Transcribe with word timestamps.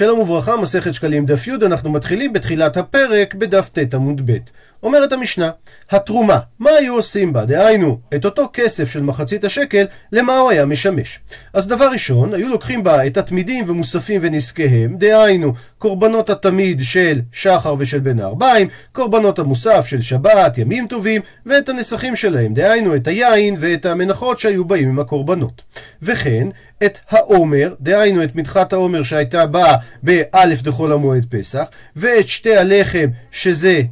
שלום 0.00 0.18
וברכה, 0.18 0.56
מסכת 0.56 0.94
שקלים 0.94 1.26
דף 1.26 1.46
י', 1.46 1.52
אנחנו 1.66 1.90
מתחילים 1.90 2.32
בתחילת 2.32 2.76
הפרק 2.76 3.34
בדף 3.34 3.68
ט 3.68 3.94
עמוד 3.94 4.30
ב'. 4.30 4.36
אומרת 4.82 5.12
המשנה, 5.12 5.50
התרומה, 5.90 6.38
מה 6.58 6.70
היו 6.70 6.94
עושים 6.94 7.32
בה? 7.32 7.44
דהיינו, 7.44 7.98
את 8.14 8.24
אותו 8.24 8.48
כסף 8.52 8.90
של 8.90 9.02
מחצית 9.02 9.44
השקל, 9.44 9.84
למה 10.12 10.36
הוא 10.38 10.50
היה 10.50 10.66
משמש? 10.66 11.20
אז 11.52 11.66
דבר 11.66 11.88
ראשון, 11.92 12.34
היו 12.34 12.48
לוקחים 12.48 12.82
בה 12.82 13.06
את 13.06 13.16
התמידים 13.16 13.64
ומוספים 13.68 14.20
ונזקיהם, 14.24 14.96
דהיינו, 14.96 15.52
קורבנות 15.78 16.30
התמיד 16.30 16.80
של 16.82 17.20
שחר 17.32 17.74
ושל 17.78 17.98
בן 17.98 18.20
הארבעים, 18.20 18.68
קורבנות 18.92 19.38
המוסף 19.38 19.86
של 19.86 20.02
שבת, 20.02 20.58
ימים 20.58 20.86
טובים, 20.86 21.22
ואת 21.46 21.68
הנסכים 21.68 22.16
שלהם, 22.16 22.54
דהיינו, 22.54 22.96
את 22.96 23.08
היין 23.08 23.56
ואת 23.58 23.86
המנחות 23.86 24.38
שהיו 24.38 24.64
באים 24.64 24.88
עם 24.88 24.98
הקורבנות. 24.98 25.62
וכן, 26.02 26.48
את 26.84 26.98
העומר, 27.10 27.74
דהיינו 27.80 28.24
את 28.24 28.34
מדחת 28.34 28.72
העומר 28.72 29.02
שהייתה 29.02 29.46
באה 29.46 29.76
באלף 30.02 30.62
דחול 30.62 30.92
המועד 30.92 31.26
פסח, 31.30 31.64
ואת 31.96 32.28
שתי 32.28 32.56
הלחם 32.56 33.06
שזה 33.30 33.82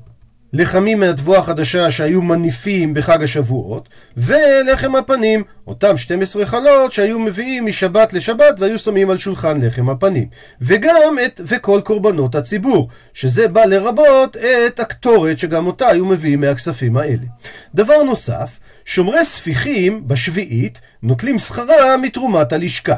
לחמים 0.53 1.01
מהתבואה 1.01 1.39
החדשה 1.39 1.91
שהיו 1.91 2.23
מניפים 2.23 2.95
בחג 2.95 3.23
השבועות, 3.23 3.89
ולחם 4.17 4.97
הפנים, 4.97 5.45
אותם 5.67 5.97
12 5.97 6.47
חלות 6.47 6.93
שהיו 6.93 7.19
מביאים 7.19 7.67
משבת 7.67 8.13
לשבת 8.13 8.55
והיו 8.59 8.79
שמים 8.79 9.11
על 9.11 9.17
שולחן 9.17 9.61
לחם 9.61 9.91
הפנים. 9.91 10.29
וגם 10.61 11.17
את 11.25 11.41
וכל 11.47 11.81
קורבנות 11.85 12.35
הציבור, 12.35 12.89
שזה 13.15 13.49
בא 13.49 13.65
לרבות 13.65 14.37
את 14.37 14.81
הקטורת 14.81 15.39
שגם 15.39 15.67
אותה 15.67 15.89
היו 15.89 16.05
מביאים 16.05 16.41
מהכספים 16.41 16.97
האלה. 16.97 17.27
דבר 17.75 18.03
נוסף, 18.03 18.59
שומרי 18.85 19.25
ספיחים 19.25 20.09
בשביעית 20.09 20.81
נוטלים 21.03 21.39
שכרה 21.39 21.97
מתרומת 21.97 22.53
הלשכה. 22.53 22.97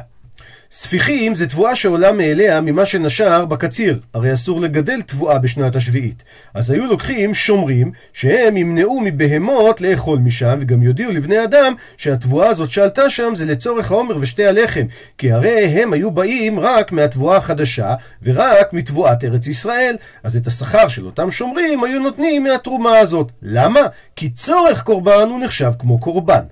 ספיחים 0.72 1.34
זה 1.34 1.48
תבואה 1.48 1.76
שעולה 1.76 2.12
מאליה 2.12 2.60
ממה 2.60 2.86
שנשר 2.86 3.44
בקציר, 3.44 4.00
הרי 4.14 4.32
אסור 4.32 4.60
לגדל 4.60 5.02
תבואה 5.02 5.38
בשנת 5.38 5.76
השביעית. 5.76 6.24
אז 6.54 6.70
היו 6.70 6.86
לוקחים 6.86 7.34
שומרים 7.34 7.92
שהם 8.12 8.56
ימנעו 8.56 9.00
מבהמות 9.00 9.80
לאכול 9.80 10.18
משם, 10.18 10.58
וגם 10.60 10.82
יודיעו 10.82 11.12
לבני 11.12 11.44
אדם 11.44 11.74
שהתבואה 11.96 12.48
הזאת 12.48 12.70
שעלתה 12.70 13.10
שם 13.10 13.32
זה 13.36 13.46
לצורך 13.46 13.90
העומר 13.90 14.16
ושתי 14.20 14.46
הלחם, 14.46 14.86
כי 15.18 15.32
הרי 15.32 15.64
הם 15.64 15.92
היו 15.92 16.10
באים 16.10 16.60
רק 16.60 16.92
מהתבואה 16.92 17.36
החדשה, 17.36 17.94
ורק 18.22 18.72
מתבואת 18.72 19.24
ארץ 19.24 19.46
ישראל. 19.46 19.96
אז 20.22 20.36
את 20.36 20.46
השכר 20.46 20.88
של 20.88 21.06
אותם 21.06 21.30
שומרים 21.30 21.84
היו 21.84 22.00
נותנים 22.00 22.44
מהתרומה 22.44 22.98
הזאת. 22.98 23.32
למה? 23.42 23.80
כי 24.16 24.30
צורך 24.30 24.82
קורבן 24.82 25.28
הוא 25.28 25.40
נחשב 25.40 25.70
כמו 25.78 26.00
קורבן. 26.00 26.44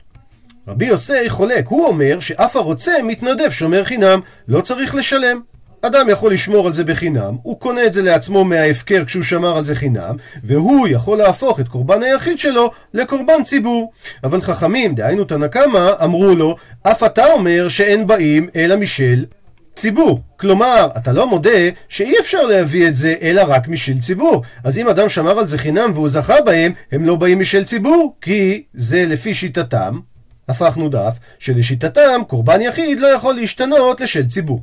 רבי 0.68 0.86
יוסי 0.86 1.28
חולק, 1.28 1.66
הוא 1.66 1.86
אומר 1.86 2.20
שאף 2.20 2.56
הרוצה 2.56 2.92
מתנדב 3.04 3.50
שומר 3.50 3.84
חינם, 3.84 4.20
לא 4.48 4.60
צריך 4.60 4.94
לשלם. 4.94 5.40
אדם 5.82 6.08
יכול 6.08 6.32
לשמור 6.32 6.66
על 6.66 6.74
זה 6.74 6.84
בחינם, 6.84 7.36
הוא 7.42 7.60
קונה 7.60 7.86
את 7.86 7.92
זה 7.92 8.02
לעצמו 8.02 8.44
מההפקר 8.44 9.04
כשהוא 9.04 9.22
שמר 9.22 9.56
על 9.56 9.64
זה 9.64 9.74
חינם, 9.74 10.16
והוא 10.44 10.88
יכול 10.88 11.18
להפוך 11.18 11.60
את 11.60 11.68
קורבן 11.68 12.02
היחיד 12.02 12.38
שלו 12.38 12.70
לקורבן 12.94 13.42
ציבור. 13.44 13.92
אבל 14.24 14.40
חכמים, 14.40 14.94
דהיינו 14.94 15.24
תנא 15.24 15.46
קמא, 15.46 15.90
אמרו 16.04 16.34
לו, 16.34 16.56
אף 16.82 17.02
אתה 17.02 17.26
אומר 17.32 17.68
שאין 17.68 18.06
באים 18.06 18.48
אלא 18.56 18.76
משל 18.76 19.24
ציבור. 19.76 20.20
כלומר, 20.36 20.88
אתה 20.96 21.12
לא 21.12 21.26
מודה 21.26 21.68
שאי 21.88 22.14
אפשר 22.20 22.42
להביא 22.42 22.88
את 22.88 22.96
זה 22.96 23.14
אלא 23.22 23.42
רק 23.46 23.68
משל 23.68 23.98
ציבור. 24.00 24.42
אז 24.64 24.78
אם 24.78 24.88
אדם 24.88 25.08
שמר 25.08 25.38
על 25.38 25.48
זה 25.48 25.58
חינם 25.58 25.90
והוא 25.94 26.08
זכה 26.08 26.40
בהם, 26.40 26.72
הם 26.92 27.04
לא 27.04 27.16
באים 27.16 27.38
משל 27.40 27.64
ציבור, 27.64 28.16
כי 28.20 28.62
זה 28.74 29.04
לפי 29.06 29.34
שיטתם. 29.34 29.98
הפכנו 30.48 30.88
דף 30.88 31.18
שלשיטתם 31.38 32.20
קורבן 32.26 32.60
יחיד 32.60 33.00
לא 33.00 33.06
יכול 33.06 33.34
להשתנות 33.34 34.00
לשל 34.00 34.26
ציבור. 34.26 34.60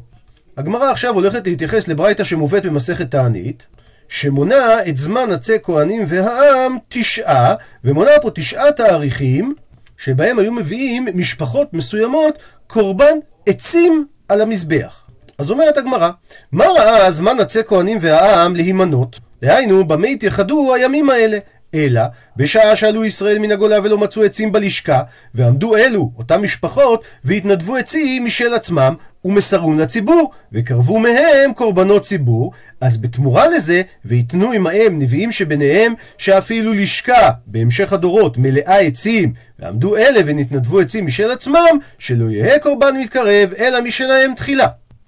הגמרא 0.57 0.91
עכשיו 0.91 1.13
הולכת 1.13 1.47
להתייחס 1.47 1.87
לברייתא 1.87 2.23
שמובאת 2.23 2.65
במסכת 2.65 3.11
תענית, 3.11 3.67
שמונה 4.07 4.87
את 4.89 4.97
זמן 4.97 5.31
עצי 5.31 5.57
כהנים 5.63 6.03
והעם 6.07 6.77
תשעה, 6.89 7.53
ומונה 7.83 8.11
פה 8.21 8.31
תשעה 8.35 8.71
תאריכים, 8.71 9.53
שבהם 9.97 10.39
היו 10.39 10.51
מביאים 10.51 11.07
משפחות 11.13 11.73
מסוימות 11.73 12.39
קורבן 12.67 13.17
עצים 13.45 14.07
על 14.29 14.41
המזבח. 14.41 15.01
אז 15.37 15.51
אומרת 15.51 15.77
הגמרא, 15.77 16.09
מה 16.51 16.65
ראה 16.65 17.11
זמן 17.11 17.39
עצי 17.39 17.59
כהנים 17.67 17.97
והעם 18.01 18.55
להימנות? 18.55 19.19
דהיינו, 19.41 19.87
במה 19.87 20.07
התייחדו 20.07 20.73
הימים 20.73 21.09
האלה? 21.09 21.37
אלא 21.75 22.01
בשעה 22.37 22.75
שעלו 22.75 23.05
ישראל 23.05 23.39
מן 23.39 23.51
הגולה 23.51 23.79
ולא 23.83 23.97
מצאו 23.97 24.23
עצים 24.23 24.51
בלשכה, 24.51 25.01
ועמדו 25.35 25.77
אלו, 25.77 26.11
אותם 26.17 26.43
משפחות, 26.43 27.03
והתנדבו 27.23 27.75
עצים 27.75 28.25
משל 28.25 28.53
עצמם, 28.53 28.95
ומסרון 29.25 29.77
לציבור, 29.77 30.31
וקרבו 30.53 30.99
מהם 30.99 31.53
קורבנות 31.55 32.01
ציבור, 32.01 32.51
אז 32.81 32.97
בתמורה 32.97 33.47
לזה, 33.47 33.81
ויתנו 34.05 34.51
עמהם 34.51 34.99
נביאים 34.99 35.31
שביניהם, 35.31 35.93
שאפילו 36.17 36.73
לשכה, 36.73 37.29
בהמשך 37.47 37.93
הדורות, 37.93 38.37
מלאה 38.37 38.79
עצים, 38.79 39.33
ועמדו 39.59 39.97
אלה 39.97 40.19
ונתנדבו 40.25 40.79
עצים 40.79 41.05
משל 41.05 41.31
עצמם, 41.31 41.77
שלא 41.99 42.29
יהא 42.29 42.57
קורבן 42.57 42.97
מתקרב, 42.97 43.53
אלא 43.59 43.81
משלהם 43.81 44.33
תחילה. 44.35 44.67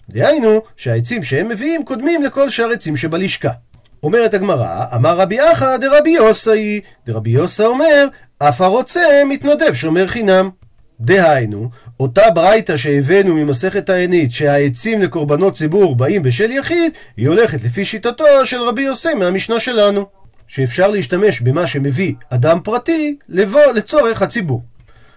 דהיינו, 0.09 0.61
שהעצים 0.77 1.23
שהם 1.23 1.49
מביאים 1.49 1.85
קודמים 1.85 2.23
לכל 2.23 2.49
שאר 2.49 2.71
עצים 2.71 2.97
שבלשכה. 2.97 3.49
אומרת 4.07 4.33
הגמרא, 4.33 4.85
אמר 4.95 5.17
רבי 5.17 5.51
אחא 5.51 5.77
דרבי 5.77 6.09
יוסאי, 6.09 6.81
דרבי 7.05 7.29
יוסא 7.29 7.63
אומר, 7.63 8.07
אף 8.39 8.61
הרוצה 8.61 9.01
מתנדב 9.25 9.73
שומר 9.73 10.07
חינם. 10.07 10.49
דהיינו, 10.99 11.69
אותה 11.99 12.31
ברייתא 12.33 12.77
שהבאנו 12.77 13.35
ממסכת 13.35 13.89
העינית 13.89 14.31
שהעצים 14.31 15.01
לקורבנות 15.01 15.53
ציבור 15.53 15.95
באים 15.95 16.23
בשל 16.23 16.51
יחיד, 16.51 16.91
היא 17.17 17.27
הולכת 17.27 17.63
לפי 17.63 17.85
שיטתו 17.85 18.45
של 18.45 18.61
רבי 18.61 18.81
יוסי 18.81 19.13
מהמשנה 19.13 19.59
שלנו, 19.59 20.05
שאפשר 20.47 20.87
להשתמש 20.87 21.41
במה 21.41 21.67
שמביא 21.67 22.13
אדם 22.29 22.59
פרטי 22.63 23.15
לבוא 23.29 23.71
לצורך 23.75 24.21
הציבור. 24.21 24.61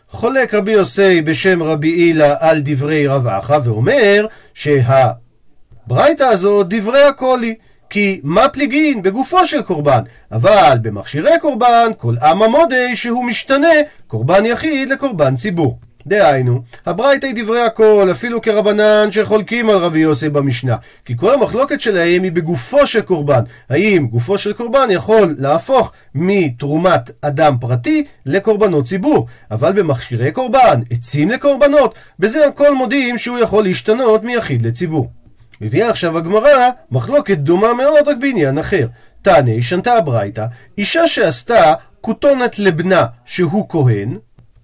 חולק 0.08 0.54
רבי 0.54 0.72
יוסי 0.72 1.22
בשם 1.22 1.62
רבי 1.62 1.88
הילה 1.88 2.36
על 2.40 2.60
דברי 2.64 3.06
רב 3.06 3.26
אחא 3.26 3.58
ואומר 3.64 4.26
שהברייתא 4.54 6.22
הזו 6.22 6.62
דברי 6.62 7.04
הקולי 7.04 7.54
כי 7.90 8.20
מה 8.22 8.48
פליגין 8.48 9.02
בגופו 9.02 9.46
של 9.46 9.62
קורבן, 9.62 10.02
אבל 10.32 10.78
במכשירי 10.82 11.38
קורבן 11.40 11.90
כל 11.98 12.14
עם 12.22 12.42
המודי 12.42 12.96
שהוא 12.96 13.24
משתנה 13.24 13.68
קורבן 14.06 14.46
יחיד 14.46 14.88
לקורבן 14.88 15.36
ציבור. 15.36 15.78
דהיינו, 16.06 16.62
הברייתא 16.86 17.26
היא 17.26 17.44
דברי 17.44 17.60
הכל, 17.60 18.08
אפילו 18.10 18.42
כרבנן 18.42 19.10
שחולקים 19.10 19.70
על 19.70 19.76
רבי 19.76 19.98
יוסי 19.98 20.28
במשנה. 20.28 20.76
כי 21.04 21.16
כל 21.16 21.34
המחלוקת 21.34 21.80
שלהם 21.80 22.22
היא 22.22 22.32
בגופו 22.32 22.86
של 22.86 23.00
קורבן. 23.00 23.42
האם 23.70 24.06
גופו 24.06 24.38
של 24.38 24.52
קורבן 24.52 24.88
יכול 24.90 25.34
להפוך 25.38 25.92
מתרומת 26.14 27.10
אדם 27.20 27.56
פרטי 27.60 28.04
לקורבנות 28.26 28.84
ציבור. 28.84 29.26
אבל 29.50 29.72
במכשירי 29.72 30.32
קורבן, 30.32 30.80
עצים 30.90 31.30
לקורבנות, 31.30 31.94
בזה 32.18 32.46
הכל 32.46 32.74
מודיעים 32.74 33.18
שהוא 33.18 33.38
יכול 33.38 33.64
להשתנות 33.64 34.24
מיחיד 34.24 34.66
לציבור. 34.66 35.19
מביאה 35.60 35.90
עכשיו 35.90 36.18
הגמרא 36.18 36.70
מחלוקת 36.90 37.38
דומה 37.38 37.74
מאוד 37.74 38.08
רק 38.08 38.16
בעניין 38.20 38.58
אחר. 38.58 38.86
תענה, 39.22 39.62
שנתה 39.62 39.92
הברייתא, 39.92 40.46
אישה 40.78 41.08
שעשתה 41.08 41.74
כותונת 42.00 42.58
לבנה 42.58 43.06
שהוא 43.24 43.68
כהן, 43.68 44.16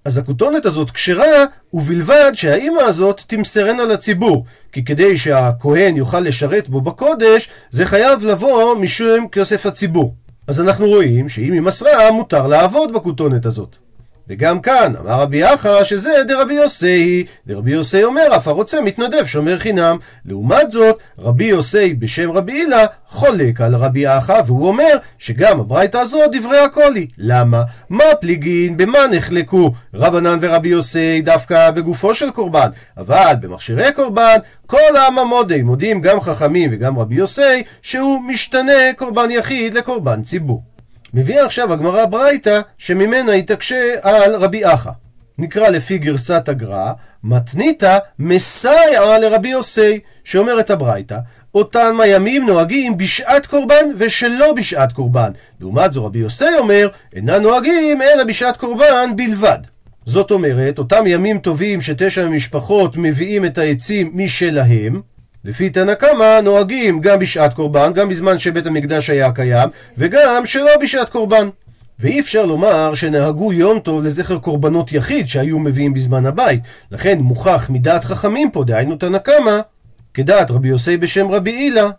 אז 0.05 0.19
הכותונת 0.19 0.67
הזאת 0.67 0.91
כשרה, 0.91 1.45
ובלבד 1.73 2.31
שהאימא 2.35 2.81
הזאת 2.81 3.23
תמסרנה 3.27 3.85
לציבור. 3.85 4.45
כי 4.73 4.85
כדי 4.85 5.17
שהכהן 5.17 5.97
יוכל 5.97 6.21
לשרת 6.21 6.69
בו 6.69 6.81
בקודש, 6.81 7.49
זה 7.71 7.87
חייב 7.87 8.25
לבוא 8.25 8.75
משום 8.75 9.29
כסף 9.33 9.67
הציבור. 9.67 10.15
אז 10.47 10.61
אנחנו 10.61 10.87
רואים 10.87 11.29
שאם 11.29 11.53
היא 11.53 11.61
מסרה, 11.61 12.11
מותר 12.11 12.47
לעבוד 12.47 12.93
בכותונת 12.93 13.47
הזאת. 13.47 13.77
וגם 14.29 14.61
כאן, 14.61 14.93
אמר 15.01 15.21
רבי 15.21 15.55
אחא 15.55 15.85
שזה 15.85 16.11
דרבי 16.29 16.55
יוסי, 16.55 17.25
דרבי 17.47 17.71
יוסי 17.71 18.05
אומר 18.05 18.37
אף 18.37 18.49
הרוצה 18.49 18.81
מתנדב 18.81 19.25
שומר 19.25 19.59
חינם. 19.59 19.97
לעומת 20.25 20.71
זאת, 20.71 20.99
רבי 21.19 21.45
יוסי 21.45 21.95
בשם 21.95 22.31
רבי 22.31 22.53
הילה 22.53 22.87
חולק 23.07 23.61
על 23.61 23.75
רבי 23.75 24.09
אחא, 24.09 24.41
והוא 24.47 24.69
אומר 24.69 24.97
שגם 25.19 25.61
הברייתא 25.61 25.99
הזו 25.99 26.19
דברי 26.33 26.59
הקולי. 26.59 27.07
למה? 27.19 27.63
מה 27.91 28.05
פליגין, 28.21 28.77
במה 28.77 28.99
נחלקו 29.13 29.73
רבנן 29.95 30.39
ורבי 30.41 30.69
יוסי 30.69 31.23
דווקא 31.23 31.71
בגופו 31.71 32.15
של 32.15 32.31
קורבן, 32.31 32.69
אבל 32.97 33.33
במכשירי 33.41 33.93
קורבן 33.93 34.37
כל 34.67 34.97
העם 34.97 35.19
המודי 35.19 35.63
מודים 35.63 36.01
גם 36.01 36.21
חכמים 36.21 36.71
וגם 36.73 36.99
רבי 36.99 37.15
יוסי 37.15 37.63
שהוא 37.83 38.23
משתנה 38.23 38.93
קורבן 38.97 39.31
יחיד 39.31 39.75
לקורבן 39.75 40.23
ציבור. 40.23 40.76
מביאה 41.17 41.45
עכשיו 41.45 41.73
הגמרא 41.73 42.05
ברייתא 42.05 42.61
שממנה 42.79 43.33
היא 43.33 43.43
תקשה 43.47 43.95
על 44.03 44.35
רבי 44.35 44.67
אחא. 44.67 44.91
נקרא 45.39 45.69
לפי 45.69 45.99
גרסת 45.99 46.49
הגר"א, 46.49 46.93
מתניתא 47.25 47.99
מסייעה 48.19 49.19
לרבי 49.19 49.49
יוסי, 49.49 49.99
שאומרת 50.25 50.71
הברייתא, 50.71 51.19
אותם 51.55 52.01
הימים 52.01 52.47
נוהגים 52.47 52.97
בשעת 52.97 53.47
קורבן 53.47 53.87
ושלא 53.99 54.53
בשעת 54.53 54.93
קורבן. 54.93 55.31
לעומת 55.61 55.93
זו 55.93 56.05
רבי 56.05 56.19
יוסי 56.19 56.59
אומר, 56.59 56.89
אינם 57.15 57.43
נוהגים 57.43 58.03
אלא 58.03 58.25
בשעת 58.25 58.57
קורבן 58.57 59.17
בלבד. 59.17 59.59
זאת 60.07 60.31
אומרת, 60.31 60.79
אותם 60.79 61.07
ימים 61.07 61.39
טובים 61.39 61.81
שתשע 61.81 62.23
המשפחות 62.23 62.97
מביאים 62.97 63.45
את 63.45 63.59
העצים 63.59 64.11
משלהם, 64.15 65.01
לפי 65.47 65.71
תנא 65.71 65.95
קמא 65.95 66.41
נוהגים 66.41 67.01
גם 67.01 67.19
בשעת 67.19 67.55
קורבן, 67.55 67.93
גם 67.93 68.09
בזמן 68.09 68.39
שבית 68.39 68.67
המקדש 68.67 69.11
היה 69.11 69.33
קיים, 69.33 69.69
וגם 69.99 70.47
שלא 70.47 70.77
בשעת 70.83 71.09
קורבן. 71.09 71.49
ואי 71.99 72.21
אפשר 72.21 72.47
לומר 72.47 72.95
שנהגו 72.95 73.53
יום 73.53 73.79
טוב 73.79 74.05
לזכר 74.05 74.39
קורבנות 74.39 74.93
יחיד 74.93 75.29
שהיו 75.29 75.59
מביאים 75.59 75.95
בזמן 75.95 76.27
הבית. 76.27 76.61
לכן 76.91 77.19
מוכח 77.19 77.67
מדעת 77.71 78.05
חכמים 78.05 78.51
פה, 78.51 78.65
דהיינו 78.65 78.97
תנא 78.97 79.19
קמא, 79.19 79.61
כדעת 80.15 80.51
רבי 80.51 80.69
יוסי 80.69 80.97
בשם 80.97 81.31
רבי 81.31 81.51
הילה, 81.51 81.91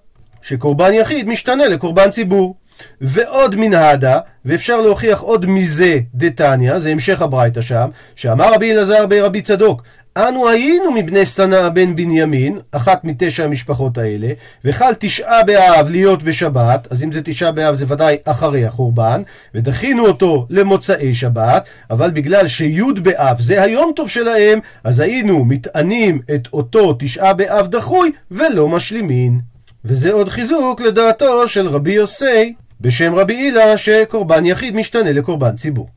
שקורבן 0.42 0.94
יחיד 0.94 1.28
משתנה 1.28 1.68
לקורבן 1.68 2.12
ציבור. 2.12 2.56
ועוד 3.02 3.56
מנהדה, 3.56 4.20
ואפשר 4.46 4.82
להוכיח 4.82 5.20
עוד 5.20 5.46
מזה 5.46 6.00
דתניא, 6.16 6.80
זה 6.80 6.90
המשך 6.90 7.22
הברייתא 7.22 7.62
שם, 7.62 7.90
שאמר 8.16 8.54
רבי 8.54 8.72
אלעזר 8.72 9.06
ברבי 9.06 9.42
צדוק, 9.42 9.84
אנו 10.18 10.50
היינו 10.50 10.92
מבני 10.92 11.26
שנא 11.26 11.70
בן 11.70 11.96
בנימין, 11.96 12.60
אחת 12.72 13.04
מתשע 13.04 13.44
המשפחות 13.44 13.98
האלה, 13.98 14.28
וחל 14.66 14.94
תשעה 15.00 15.44
באב 15.44 15.90
להיות 15.90 16.24
בשבת, 16.24 16.88
אז 16.92 17.04
אם 17.04 17.12
זה 17.12 17.22
תשעה 17.22 17.52
באב 17.52 17.76
זה 17.76 17.86
ודאי 17.88 18.18
אחרי 18.26 18.66
החורבן, 18.66 19.22
ודחינו 19.56 20.06
אותו 20.06 20.48
למוצאי 20.50 21.14
שבת, 21.16 21.66
אבל 21.90 22.12
בגלל 22.12 22.48
שי' 22.48 22.82
באב 23.04 23.42
זה 23.42 23.64
היום 23.64 23.92
טוב 23.96 24.10
שלהם, 24.10 24.60
אז 24.84 25.00
היינו 25.00 25.46
מטענים 25.46 26.22
את 26.36 26.48
אותו 26.54 26.96
תשעה 27.00 27.34
באב 27.34 27.68
דחוי, 27.68 28.12
ולא 28.32 28.70
משלימין. 28.70 29.40
וזה 29.86 30.12
עוד 30.14 30.30
חיזוק 30.30 30.82
לדעתו 30.82 31.48
של 31.48 31.68
רבי 31.68 31.92
יוסי, 31.92 32.54
בשם 32.82 33.16
רבי 33.16 33.36
הילה, 33.36 33.78
שקורבן 33.78 34.46
יחיד 34.46 34.76
משתנה 34.76 35.12
לקורבן 35.12 35.56
ציבור. 35.56 35.97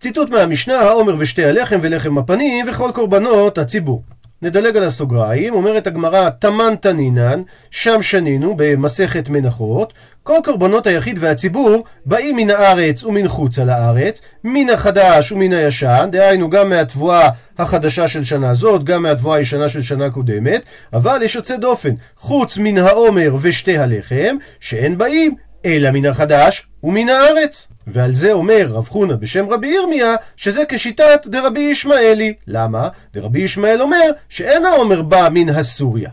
ציטוט 0.00 0.30
מהמשנה, 0.30 0.80
העומר 0.80 1.14
ושתי 1.18 1.44
הלחם 1.44 1.78
ולחם 1.82 2.18
הפנים 2.18 2.68
וכל 2.68 2.90
קורבנות 2.94 3.58
הציבור. 3.58 4.02
נדלג 4.42 4.76
על 4.76 4.84
הסוגריים, 4.84 5.54
אומרת 5.54 5.86
הגמרא, 5.86 6.30
תמן 6.30 6.74
תנינן, 6.80 7.42
שם 7.70 8.02
שנינו 8.02 8.54
במסכת 8.56 9.28
מנחות, 9.28 9.92
כל 10.22 10.38
קורבנות 10.44 10.86
היחיד 10.86 11.18
והציבור 11.20 11.84
באים 12.06 12.36
מן 12.36 12.50
הארץ 12.50 13.04
ומן 13.04 13.28
חוץ 13.28 13.58
על 13.58 13.70
הארץ, 13.70 14.20
מן 14.44 14.70
החדש 14.70 15.32
ומן 15.32 15.52
הישן, 15.52 16.08
דהיינו 16.12 16.50
גם 16.50 16.68
מהתבואה 16.68 17.28
החדשה 17.58 18.08
של 18.08 18.24
שנה 18.24 18.54
זאת, 18.54 18.84
גם 18.84 19.02
מהתבואה 19.02 19.36
הישנה 19.38 19.68
של 19.68 19.82
שנה 19.82 20.10
קודמת, 20.10 20.62
אבל 20.92 21.22
יש 21.22 21.34
יוצא 21.34 21.56
דופן, 21.56 21.94
חוץ 22.16 22.58
מן 22.58 22.78
העומר 22.78 23.36
ושתי 23.40 23.78
הלחם, 23.78 24.36
שאין 24.60 24.98
באים 24.98 25.34
אלא 25.66 25.90
מן 25.90 26.06
החדש 26.06 26.66
ומן 26.82 27.08
הארץ. 27.08 27.68
ועל 27.86 28.12
זה 28.14 28.32
אומר 28.32 28.66
רב 28.70 28.88
חונא 28.88 29.14
בשם 29.14 29.48
רבי 29.50 29.66
ירמיה, 29.66 30.14
שזה 30.36 30.62
כשיטת 30.68 31.26
דרבי 31.26 31.60
ישמעאלי. 31.60 32.34
למה? 32.46 32.88
דרבי 33.14 33.40
ישמעאל 33.40 33.82
אומר 33.82 34.10
שאין 34.28 34.64
העומר 34.64 35.02
בא 35.02 35.28
מן 35.32 35.48
הסוריה. 35.48 36.10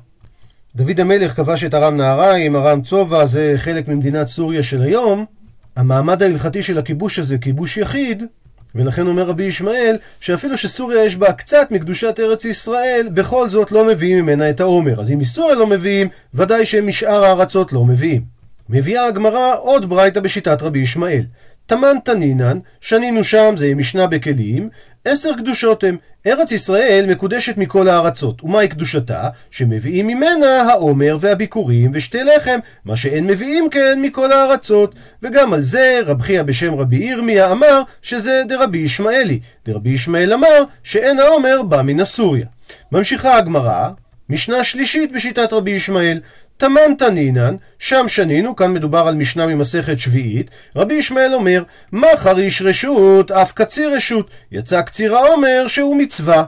דוד 0.76 1.00
המלך 1.00 1.36
כבש 1.36 1.64
את 1.64 1.74
ארם 1.74 1.98
נהריים, 1.98 2.56
ארם 2.56 2.82
צובע 2.82 3.26
זה 3.26 3.54
חלק 3.58 3.88
ממדינת 3.88 4.28
סוריה 4.28 4.64
של 4.64 4.82
היום. 4.82 5.26
המעמד 5.76 6.24
ההלכתי 6.24 6.64
של 6.64 6.78
הכיבוש 6.78 7.20
הזה, 7.20 7.38
כיבוש 7.38 7.78
יחיד, 7.78 8.24
ולכן 8.76 9.08
אומר 9.08 9.24
רבי 9.24 9.44
ישמעאל, 9.44 9.98
שאפילו 10.20 10.58
שסוריה 10.58 11.06
יש 11.06 11.16
בה 11.16 11.34
קצת 11.34 11.68
מקדושת 11.72 12.20
ארץ 12.20 12.46
ישראל, 12.46 13.08
בכל 13.14 13.50
זאת 13.50 13.72
לא 13.72 13.86
מביאים 13.86 14.18
ממנה 14.18 14.50
את 14.50 14.60
העומר. 14.60 15.02
אז 15.02 15.12
אם 15.12 15.20
מסוריה 15.20 15.56
לא 15.56 15.68
מביאים, 15.68 16.08
ודאי 16.34 16.66
שמשאר 16.66 17.24
הארצות 17.24 17.74
לא 17.74 17.86
מביאים. 17.86 18.43
מביאה 18.74 19.06
הגמרא 19.06 19.56
עוד 19.60 19.90
ברייתא 19.90 20.20
בשיטת 20.20 20.62
רבי 20.62 20.80
ישמעאל. 20.80 21.24
תמן 21.66 21.96
תנינן, 22.06 22.60
שנינו 22.82 23.24
שם, 23.24 23.54
זה 23.58 23.76
משנה 23.76 24.08
בכלים, 24.08 24.70
עשר 25.06 25.34
קדושות 25.38 25.84
הם. 25.84 25.98
ארץ 26.28 26.52
ישראל 26.52 27.06
מקודשת 27.10 27.58
מכל 27.58 27.88
הארצות. 27.88 28.44
ומהי 28.44 28.68
קדושתה? 28.68 29.30
שמביאים 29.52 30.08
ממנה 30.08 30.62
העומר 30.62 31.18
והביכורים 31.20 31.92
ושתי 31.94 32.24
לחם, 32.24 32.60
מה 32.86 32.96
שאין 32.96 33.28
מביאים 33.28 33.70
כן 33.70 34.00
מכל 34.02 34.32
הארצות. 34.32 34.96
וגם 35.24 35.54
על 35.54 35.62
זה 35.62 36.00
רב 36.06 36.22
חייא 36.22 36.42
בשם 36.42 36.74
רבי 36.74 36.96
ירמיה 36.96 37.52
אמר 37.52 37.82
שזה 38.02 38.42
דרבי 38.48 38.78
ישמעאלי. 38.78 39.40
דרבי 39.66 39.90
ישמעאל 39.90 40.34
אמר 40.34 40.64
שאין 40.84 41.20
העומר 41.20 41.64
בא 41.64 41.82
מן 41.82 42.00
הסוריה. 42.00 42.48
ממשיכה 42.92 43.38
הגמרא, 43.38 43.90
משנה 44.34 44.64
שלישית 44.64 45.12
בשיטת 45.12 45.54
רבי 45.54 45.72
ישמעאל. 45.72 46.20
תמן 46.58 46.94
תנינן, 46.98 47.56
שם 47.80 48.08
שנינו, 48.08 48.56
כאן 48.56 48.74
מדובר 48.74 49.08
על 49.08 49.16
משנה 49.16 49.48
ממסכת 49.48 50.00
שביעית, 50.00 50.50
רבי 50.76 50.94
ישמעאל 50.94 51.34
אומר, 51.34 51.64
מה 51.92 52.08
חריש 52.18 52.62
רשות, 52.62 53.32
אף 53.32 53.52
קציר 53.52 53.96
רשות, 53.96 54.30
יצא 54.52 54.82
קציר 54.82 55.16
העומר 55.16 55.68
שהוא 55.68 55.96
מצווה. 55.96 56.44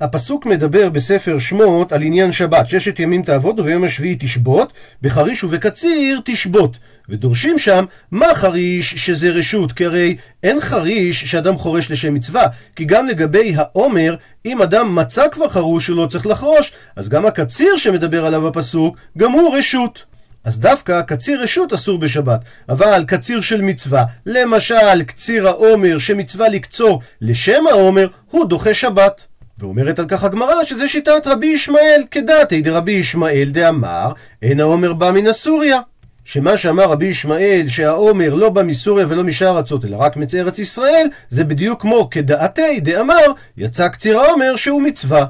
הפסוק 0.00 0.46
מדבר 0.46 0.88
בספר 0.90 1.38
שמות 1.38 1.92
על 1.92 2.02
עניין 2.02 2.32
שבת, 2.32 2.68
ששת 2.68 3.00
ימים 3.00 3.22
תעבוד 3.22 3.60
וביום 3.60 3.84
השביעי 3.84 4.16
תשבות, 4.20 4.72
בחריש 5.02 5.44
ובקציר 5.44 6.20
תשבות. 6.24 6.76
ודורשים 7.12 7.58
שם, 7.58 7.84
מה 8.10 8.34
חריש 8.34 8.94
שזה 8.94 9.30
רשות? 9.30 9.72
כי 9.72 9.84
הרי 9.84 10.16
אין 10.42 10.60
חריש 10.60 11.24
שאדם 11.24 11.58
חורש 11.58 11.90
לשם 11.90 12.14
מצווה, 12.14 12.46
כי 12.76 12.84
גם 12.84 13.06
לגבי 13.06 13.52
העומר, 13.56 14.16
אם 14.46 14.62
אדם 14.62 14.94
מצא 14.94 15.28
כבר 15.28 15.48
חרוש 15.48 15.88
הוא 15.88 15.96
לא 15.96 16.06
צריך 16.06 16.26
לחרוש, 16.26 16.72
אז 16.96 17.08
גם 17.08 17.26
הקציר 17.26 17.76
שמדבר 17.76 18.26
עליו 18.26 18.48
הפסוק, 18.48 18.96
גם 19.18 19.32
הוא 19.32 19.56
רשות. 19.56 20.04
אז 20.44 20.60
דווקא 20.60 21.02
קציר 21.02 21.42
רשות 21.42 21.72
אסור 21.72 21.98
בשבת, 21.98 22.40
אבל 22.68 23.04
קציר 23.06 23.40
של 23.40 23.62
מצווה, 23.62 24.04
למשל 24.26 25.02
קציר 25.02 25.48
העומר 25.48 25.98
שמצווה 25.98 26.48
לקצור 26.48 27.02
לשם 27.20 27.66
העומר, 27.70 28.08
הוא 28.30 28.44
דוחה 28.44 28.74
שבת. 28.74 29.26
ואומרת 29.58 29.98
על 29.98 30.04
כך 30.08 30.24
הגמרא 30.24 30.64
שזה 30.64 30.88
שיטת 30.88 31.26
רבי 31.26 31.46
ישמעאל, 31.46 32.02
כדעתי 32.10 32.62
דרבי 32.62 32.92
ישמעאל 32.92 33.48
דאמר, 33.52 34.12
אין 34.42 34.60
העומר 34.60 34.92
בא 34.92 35.10
מן 35.10 35.26
הסוריה. 35.26 35.80
שמה 36.24 36.56
שאמר 36.56 36.84
רבי 36.84 37.06
ישמעאל 37.06 37.64
שהעומר 37.68 38.34
לא 38.34 38.48
בא 38.48 38.62
מסוריה 38.62 39.06
ולא 39.08 39.24
משאר 39.24 39.56
ארצות 39.56 39.84
אלא 39.84 39.96
רק 39.96 40.16
מצא 40.16 40.38
ארץ 40.38 40.58
ישראל 40.58 41.06
זה 41.30 41.44
בדיוק 41.44 41.80
כמו 41.82 42.08
כדעתי 42.10 42.80
דאמר 42.80 43.32
יצא 43.56 43.88
קציר 43.88 44.20
העומר 44.20 44.56
שהוא 44.56 44.82
מצווה. 44.82 45.26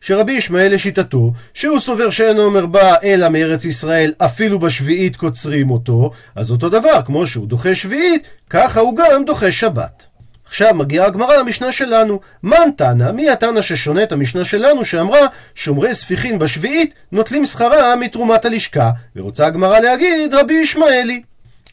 שרבי 0.00 0.32
ישמעאל 0.32 0.74
לשיטתו 0.74 1.32
שהוא 1.54 1.80
סובר 1.80 2.10
שאין 2.10 2.36
עומר 2.36 2.66
בא 2.66 2.94
אלא 3.04 3.28
מארץ 3.28 3.64
ישראל 3.64 4.12
אפילו 4.18 4.58
בשביעית 4.58 5.16
קוצרים 5.16 5.70
אותו 5.70 6.10
אז 6.34 6.50
אותו 6.50 6.68
דבר 6.68 7.02
כמו 7.04 7.26
שהוא 7.26 7.46
דוחה 7.46 7.74
שביעית 7.74 8.22
ככה 8.50 8.80
הוא 8.80 8.96
גם 8.96 9.24
דוחה 9.24 9.52
שבת 9.52 10.06
עכשיו 10.54 10.74
מגיעה 10.74 11.06
הגמרא 11.06 11.36
למשנה 11.36 11.72
שלנו. 11.72 12.20
מן 12.42 12.68
תנא, 12.76 13.12
מי 13.12 13.30
התנא 13.30 13.62
ששונה 13.62 14.02
את 14.02 14.12
המשנה 14.12 14.44
שלנו 14.44 14.84
שאמרה 14.84 15.26
שומרי 15.54 15.94
ספיחין 15.94 16.38
בשביעית 16.38 16.94
נוטלים 17.12 17.46
שכרה 17.46 17.96
מתרומת 17.96 18.44
הלשכה, 18.44 18.90
ורוצה 19.16 19.46
הגמרא 19.46 19.80
להגיד 19.80 20.34
רבי 20.34 20.54
ישמעאלי. 20.54 21.22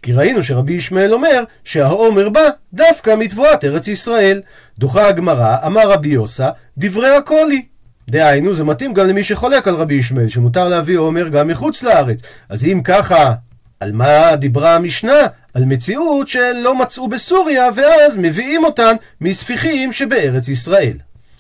כי 0.02 0.14
ראינו 0.14 0.44
שרבי 0.44 0.74
ישמעאל 0.74 1.14
אומר 1.14 1.44
שהעומר 1.64 2.30
בא 2.30 2.50
דווקא 2.74 3.16
מתבואת 3.16 3.66
ארץ 3.66 3.88
ישראל. 3.88 4.42
דוחה 4.80 5.08
הגמרא, 5.08 5.58
אמר 5.66 5.92
רבי 5.92 6.10
יוסה, 6.10 6.50
דברי 6.78 7.16
הקולי. 7.16 7.66
דהיינו, 8.10 8.54
זה 8.54 8.64
מתאים 8.64 8.94
גם 8.94 9.08
למי 9.08 9.24
שחולק 9.24 9.68
על 9.68 9.76
רבי 9.76 9.94
ישמעאל, 9.94 10.30
שמותר 10.30 10.68
להביא 10.68 10.98
עומר 10.98 11.28
גם 11.28 11.48
מחוץ 11.48 11.84
לארץ. 11.84 12.20
אז 12.50 12.66
אם 12.66 12.82
ככה, 12.84 13.34
על 13.80 13.92
מה 13.92 14.36
דיברה 14.36 14.76
המשנה? 14.76 15.28
על 15.54 15.66
מציאות 15.66 16.28
שלא 16.28 16.76
מצאו 16.76 17.10
בסוריה, 17.10 17.70
ואז 17.76 18.18
מביאים 18.18 18.64
אותן 18.64 18.96
מספיחים 19.22 19.92
שבארץ 19.92 20.48
ישראל. 20.48 20.98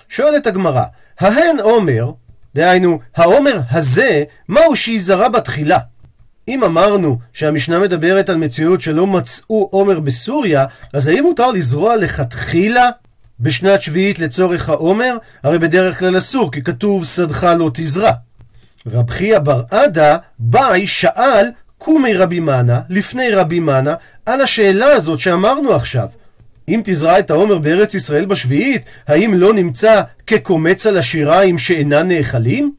שואלת 0.09 0.47
הגמרא, 0.47 0.83
ההן 1.19 1.59
עומר, 1.59 2.11
דהיינו, 2.55 2.99
העומר 3.15 3.59
הזה, 3.71 4.23
מהו 4.47 4.75
שיזרה 4.75 5.29
בתחילה? 5.29 5.77
אם 6.47 6.63
אמרנו 6.63 7.17
שהמשנה 7.33 7.79
מדברת 7.79 8.29
על 8.29 8.37
מציאות 8.37 8.81
שלא 8.81 9.07
מצאו 9.07 9.69
עומר 9.71 9.99
בסוריה, 9.99 10.65
אז 10.93 11.07
האם 11.07 11.23
מותר 11.23 11.51
לזרוע 11.51 11.95
לכתחילה 11.95 12.89
בשנת 13.39 13.81
שביעית 13.81 14.19
לצורך 14.19 14.69
העומר? 14.69 15.17
הרי 15.43 15.59
בדרך 15.59 15.99
כלל 15.99 16.17
אסור, 16.17 16.51
כי 16.51 16.63
כתוב 16.63 17.05
שדך 17.05 17.43
לא 17.43 17.71
תזרע. 17.73 18.11
רב 18.87 19.09
חייא 19.09 19.39
בר 19.39 19.61
עדה 19.71 20.17
באי 20.39 20.87
שאל 20.87 21.47
קומי 21.83 22.13
רבי 22.13 22.39
מנה, 22.39 22.79
לפני 22.89 23.31
רבי 23.31 23.59
מנה, 23.59 23.93
על 24.25 24.41
השאלה 24.41 24.85
הזאת 24.85 25.19
שאמרנו 25.19 25.73
עכשיו. 25.73 26.07
אם 26.69 26.81
תזרע 26.83 27.19
את 27.19 27.31
העומר 27.31 27.57
בארץ 27.57 27.93
ישראל 27.93 28.25
בשביעית, 28.25 28.81
האם 29.07 29.33
לא 29.33 29.53
נמצא 29.53 30.01
כקומץ 30.27 30.87
על 30.87 30.97
השיריים 30.97 31.57
שאינן 31.57 32.07
נאכלים? 32.07 32.73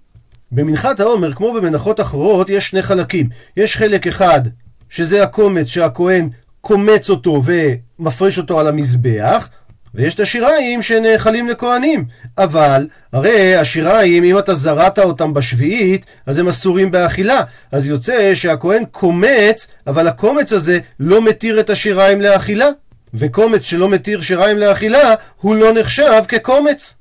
במנחת 0.52 1.00
העומר, 1.00 1.32
כמו 1.32 1.52
במנחות 1.52 2.00
אחרות, 2.00 2.50
יש 2.50 2.68
שני 2.68 2.82
חלקים. 2.82 3.28
יש 3.56 3.76
חלק 3.76 4.06
אחד, 4.06 4.40
שזה 4.88 5.22
הקומץ 5.22 5.66
שהכהן 5.66 6.28
קומץ 6.60 7.10
אותו 7.10 7.42
ומפריש 7.44 8.38
אותו 8.38 8.60
על 8.60 8.68
המזבח, 8.68 9.48
ויש 9.94 10.14
את 10.14 10.20
השיריים 10.20 10.82
שנאכלים 10.82 11.48
לכהנים. 11.48 12.04
אבל, 12.38 12.86
הרי 13.12 13.56
השיריים, 13.56 14.24
אם 14.24 14.38
אתה 14.38 14.54
זרעת 14.54 14.98
אותם 14.98 15.34
בשביעית, 15.34 16.06
אז 16.26 16.38
הם 16.38 16.48
אסורים 16.48 16.90
באכילה. 16.90 17.40
אז 17.72 17.86
יוצא 17.86 18.34
שהכהן 18.34 18.84
קומץ, 18.90 19.66
אבל 19.86 20.08
הקומץ 20.08 20.52
הזה 20.52 20.78
לא 21.00 21.22
מתיר 21.22 21.60
את 21.60 21.70
השיריים 21.70 22.20
לאכילה. 22.20 22.68
וקומץ 23.14 23.64
שלא 23.64 23.88
מתיר 23.88 24.20
שיריים 24.20 24.58
לאכילה, 24.58 25.14
הוא 25.40 25.56
לא 25.56 25.72
נחשב 25.72 26.22
כקומץ. 26.28 26.94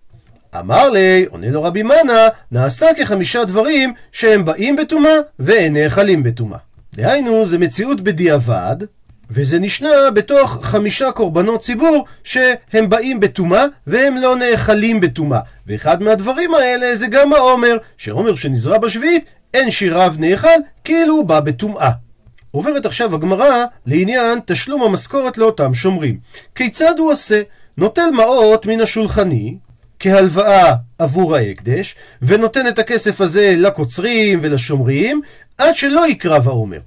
אמר 0.60 0.90
לי, 0.90 1.26
עונה 1.30 1.52
לו 1.52 1.64
רבי 1.64 1.84
מנה, 1.84 2.28
נעשה 2.52 2.88
כחמישה 2.98 3.44
דברים 3.44 3.94
שהם 4.12 4.46
באים 4.46 4.76
בטומאה 4.76 5.16
ואין 5.40 5.74
נאכלים 5.78 6.24
בטומאה. 6.24 6.58
דהיינו, 6.96 7.46
זה 7.46 7.58
מציאות 7.58 8.02
בדיעבד, 8.02 8.76
וזה 9.34 9.60
נשנה 9.60 10.12
בתוך 10.14 10.60
חמישה 10.62 11.12
קורבנות 11.12 11.62
ציבור 11.62 12.06
שהם 12.24 12.90
באים 12.90 13.20
בטומאה 13.20 13.66
והם 13.88 14.18
לא 14.18 14.36
נאכלים 14.36 15.00
בטומאה. 15.00 15.40
ואחד 15.68 16.02
מהדברים 16.02 16.54
האלה 16.54 16.96
זה 16.96 17.08
גם 17.08 17.34
העומר, 17.34 17.78
שעומר 17.98 18.36
שנזרע 18.36 18.78
בשביעית, 18.78 19.26
אין 19.54 19.72
שיריו 19.72 20.14
נאכל, 20.20 20.48
כאילו 20.84 21.14
הוא 21.14 21.26
בא 21.26 21.40
בטומאה. 21.40 21.92
עוברת 22.52 22.86
עכשיו 22.86 23.16
הגמרא 23.16 23.66
לעניין 23.86 24.40
תשלום 24.46 24.84
המשכורת 24.84 25.38
לאותם 25.38 25.74
שומרים. 25.74 26.18
כיצד 26.56 27.00
הוא 27.00 27.12
עושה? 27.12 27.42
נוטל 27.78 28.12
מעות 28.14 28.66
מן 28.66 28.82
השולחני, 28.82 29.58
כהלוואה 30.00 30.74
עבור 31.00 31.36
ההקדש, 31.36 31.96
ונותן 32.22 32.68
את 32.68 32.80
הכסף 32.80 33.22
הזה 33.22 33.56
לקוצרים 33.58 34.40
ולשומרים, 34.42 35.22
עד 35.58 35.76
שלא 35.76 36.08
יקרב 36.08 36.48
העומר. 36.48 36.80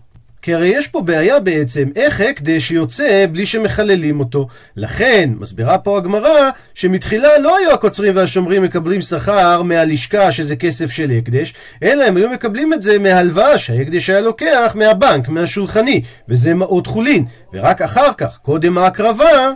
כי 0.45 0.55
הרי 0.55 0.69
יש 0.69 0.89
פה 0.89 1.01
בעיה 1.01 1.41
בעצם, 1.41 1.89
איך 1.97 2.21
הקדש 2.21 2.71
יוצא 2.71 3.27
בלי 3.33 3.47
שמחללים 3.47 4.21
אותו. 4.21 4.47
לכן, 4.77 5.31
מסבירה 5.39 5.79
פה 5.79 5.97
הגמרא, 5.97 6.51
שמתחילה 6.75 7.39
לא 7.39 7.57
היו 7.57 7.71
הקוצרים 7.71 8.17
והשומרים 8.17 8.63
מקבלים 8.63 9.01
שכר 9.01 9.63
מהלשכה, 9.63 10.33
שזה 10.33 10.57
כסף 10.57 10.91
של 10.91 11.11
הקדש, 11.11 11.55
אלא 11.83 12.05
הם 12.05 12.17
היו 12.17 12.31
מקבלים 12.31 12.73
את 12.73 12.83
זה 12.83 12.99
מהלוואה 12.99 13.59
שההקדש 13.59 14.11
היה 14.11 14.21
לוקח 14.21 14.73
מהבנק, 14.75 15.29
מהשולחני, 15.29 16.03
וזה 16.29 16.55
מעות 16.55 16.87
חולין. 16.87 17.25
ורק 17.53 17.83
אחר 17.83 18.13
כך, 18.13 18.39
קודם 18.43 18.79
ההקרבה, 18.79 19.51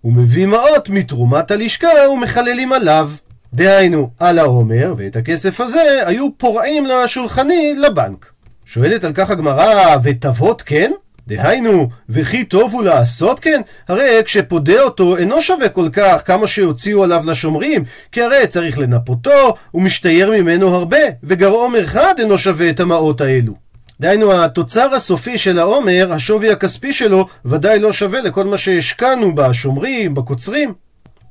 הוא 0.00 0.12
מביא 0.12 0.46
מעות 0.46 0.90
מתרומת 0.90 1.50
הלשכה 1.50 1.88
ומחללים 2.12 2.72
עליו. 2.72 3.10
דהיינו, 3.54 4.10
על 4.18 4.38
העומר, 4.38 4.94
ואת 4.96 5.16
הכסף 5.16 5.60
הזה 5.60 6.02
היו 6.06 6.28
פורעים 6.36 6.86
לשולחני 6.86 7.74
לבנק. 7.78 8.37
שואלת 8.70 9.04
על 9.04 9.12
כך 9.14 9.30
הגמרא, 9.30 9.96
ותבות 10.02 10.62
כן? 10.62 10.92
דהיינו, 11.26 11.88
וכי 12.08 12.44
טוב 12.44 12.72
הוא 12.72 12.82
לעשות 12.82 13.40
כן? 13.40 13.60
הרי 13.88 14.22
כשפודה 14.24 14.80
אותו 14.82 15.16
אינו 15.16 15.42
שווה 15.42 15.68
כל 15.68 15.88
כך 15.92 16.22
כמה 16.26 16.46
שהוציאו 16.46 17.04
עליו 17.04 17.24
לשומרים, 17.26 17.84
כי 18.12 18.22
הרי 18.22 18.46
צריך 18.46 18.78
לנפותו, 18.78 19.54
ומשתייר 19.74 20.30
ממנו 20.30 20.74
הרבה, 20.74 20.98
וגרעום 21.22 21.76
אחד 21.76 22.14
אינו 22.18 22.38
שווה 22.38 22.70
את 22.70 22.80
המעות 22.80 23.20
האלו. 23.20 23.54
דהיינו, 24.00 24.32
התוצר 24.32 24.94
הסופי 24.94 25.38
של 25.38 25.58
העומר, 25.58 26.12
השווי 26.12 26.50
הכספי 26.50 26.92
שלו, 26.92 27.28
ודאי 27.44 27.78
לא 27.78 27.92
שווה 27.92 28.20
לכל 28.20 28.44
מה 28.44 28.58
שהשקענו 28.58 29.34
בשומרים, 29.34 30.14
בקוצרים. 30.14 30.74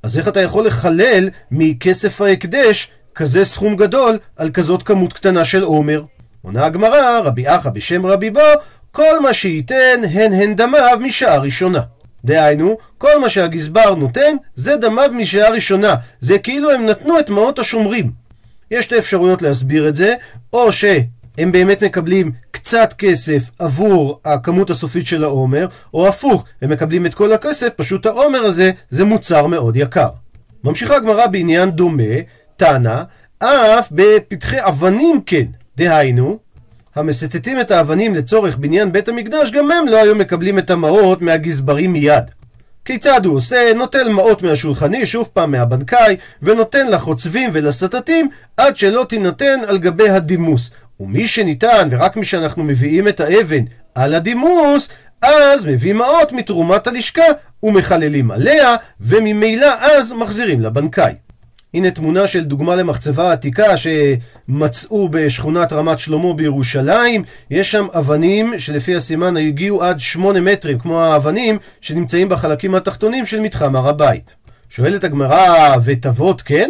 אז 0.03 0.17
איך 0.17 0.27
אתה 0.27 0.41
יכול 0.41 0.67
לחלל 0.67 1.29
מכסף 1.51 2.21
ההקדש 2.21 2.91
כזה 3.15 3.45
סכום 3.45 3.75
גדול 3.75 4.17
על 4.35 4.49
כזאת 4.51 4.83
כמות 4.83 5.13
קטנה 5.13 5.45
של 5.45 5.63
עומר? 5.63 6.03
עונה 6.41 6.65
הגמרא, 6.65 7.19
רבי 7.23 7.49
אחא 7.55 7.69
בשם 7.69 8.05
רבי 8.05 8.29
בו, 8.29 8.39
כל 8.91 9.19
מה 9.19 9.33
שייתן 9.33 10.01
הן 10.13 10.33
הן 10.33 10.55
דמיו 10.55 10.97
משעה 11.01 11.37
ראשונה. 11.37 11.81
דהיינו, 12.25 12.77
כל 12.97 13.19
מה 13.21 13.29
שהגזבר 13.29 13.95
נותן, 13.95 14.35
זה 14.55 14.77
דמיו 14.77 15.09
משעה 15.13 15.49
ראשונה. 15.49 15.95
זה 16.19 16.39
כאילו 16.39 16.71
הם 16.71 16.85
נתנו 16.85 17.19
את 17.19 17.29
מעות 17.29 17.59
השומרים. 17.59 18.11
יש 18.71 18.85
שתי 18.85 18.97
אפשרויות 18.97 19.41
להסביר 19.41 19.87
את 19.87 19.95
זה, 19.95 20.15
או 20.53 20.71
שהם 20.71 21.51
באמת 21.51 21.83
מקבלים 21.83 22.31
קצת 22.51 22.93
כסף 22.97 23.41
עבור 23.59 24.19
הכמות 24.25 24.69
הסופית 24.69 25.05
של 25.05 25.23
העומר, 25.23 25.67
או 25.93 26.07
הפוך, 26.07 26.45
הם 26.61 26.69
מקבלים 26.69 27.05
את 27.05 27.13
כל 27.13 27.33
הכסף, 27.33 27.69
פשוט 27.75 28.05
העומר 28.05 28.39
הזה 28.39 28.71
זה 28.89 29.05
מוצר 29.05 29.47
מאוד 29.47 29.75
יקר. 29.75 30.09
ממשיכה 30.63 30.95
הגמרא 30.95 31.27
בעניין 31.27 31.71
דומה, 31.71 32.03
תנא, 32.57 33.03
אף 33.39 33.87
בפתחי 33.91 34.57
אבנים 34.59 35.21
כן, 35.25 35.45
דהיינו, 35.77 36.37
המסטטים 36.95 37.59
את 37.59 37.71
האבנים 37.71 38.15
לצורך 38.15 38.57
בניין 38.57 38.91
בית 38.91 39.09
המקדש, 39.09 39.51
גם 39.51 39.71
הם 39.71 39.87
לא 39.87 39.97
היו 39.97 40.15
מקבלים 40.15 40.59
את 40.59 40.69
המעות 40.69 41.21
מהגזברים 41.21 41.93
מיד. 41.93 42.23
כיצד 42.85 43.25
הוא 43.25 43.35
עושה? 43.35 43.71
נוטל 43.75 44.09
מעות 44.09 44.43
מהשולחני, 44.43 45.05
שוב 45.05 45.29
פעם 45.33 45.51
מהבנקאי, 45.51 46.15
ונותן 46.41 46.87
לחוצבים 46.87 47.49
ולסטטים 47.53 48.29
עד 48.57 48.75
שלא 48.75 49.05
תינתן 49.09 49.59
על 49.67 49.77
גבי 49.77 50.09
הדימוס. 50.09 50.71
ומי 50.99 51.27
שניתן, 51.27 51.87
ורק 51.91 52.17
מי 52.17 52.25
שאנחנו 52.25 52.63
מביאים 52.63 53.07
את 53.07 53.19
האבן 53.19 53.63
על 53.95 54.13
הדימוס, 54.13 54.89
אז 55.21 55.65
מביא 55.65 55.93
מעות 55.93 56.31
מתרומת 56.31 56.87
הלשכה 56.87 57.23
ומחללים 57.63 58.31
עליה, 58.31 58.75
וממילא 59.01 59.73
אז 59.81 60.13
מחזירים 60.13 60.61
לבנקאי. 60.61 61.13
הנה 61.73 61.91
תמונה 61.91 62.27
של 62.27 62.45
דוגמה 62.45 62.75
למחצבה 62.75 63.31
עתיקה 63.31 63.77
שמצאו 63.77 65.09
בשכונת 65.09 65.73
רמת 65.73 65.99
שלמה 65.99 66.33
בירושלים. 66.33 67.23
יש 67.51 67.71
שם 67.71 67.87
אבנים 67.93 68.53
שלפי 68.57 68.95
הסימן 68.95 69.37
הגיעו 69.37 69.83
עד 69.83 69.99
שמונה 69.99 70.41
מטרים, 70.41 70.79
כמו 70.79 71.01
האבנים 71.01 71.57
שנמצאים 71.81 72.29
בחלקים 72.29 72.75
התחתונים 72.75 73.25
של 73.25 73.39
מתחם 73.39 73.75
הר 73.75 73.89
הבית. 73.89 74.35
שואלת 74.69 75.03
הגמרא, 75.03 75.75
ותבות 75.83 76.41
כן? 76.41 76.69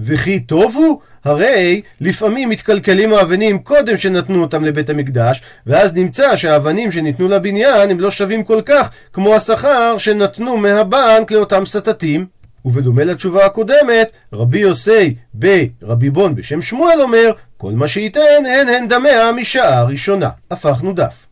וכי 0.00 0.40
טוב 0.40 0.76
הוא? 0.76 1.00
הרי 1.24 1.82
לפעמים 2.00 2.48
מתקלקלים 2.48 3.14
האבנים 3.14 3.58
קודם 3.58 3.96
שנתנו 3.96 4.42
אותם 4.42 4.64
לבית 4.64 4.90
המקדש, 4.90 5.42
ואז 5.66 5.94
נמצא 5.94 6.36
שהאבנים 6.36 6.92
שניתנו 6.92 7.28
לבניין 7.28 7.90
הם 7.90 8.00
לא 8.00 8.10
שווים 8.10 8.44
כל 8.44 8.62
כך 8.66 8.90
כמו 9.12 9.34
השכר 9.34 9.98
שנתנו 9.98 10.56
מהבנק 10.56 11.30
לאותם 11.30 11.66
סטטים. 11.66 12.35
ובדומה 12.66 13.04
לתשובה 13.04 13.46
הקודמת, 13.46 14.12
רבי 14.32 14.58
יוסי 14.58 15.14
ברבי 15.34 16.10
בון 16.10 16.34
בשם 16.34 16.62
שמואל 16.62 17.00
אומר, 17.00 17.32
כל 17.56 17.72
מה 17.72 17.88
שייתן 17.88 18.20
הן 18.46 18.68
הן 18.68 18.88
דמיה 18.88 19.32
משעה 19.32 19.84
ראשונה. 19.84 20.30
הפכנו 20.50 20.92
דף. 20.92 21.26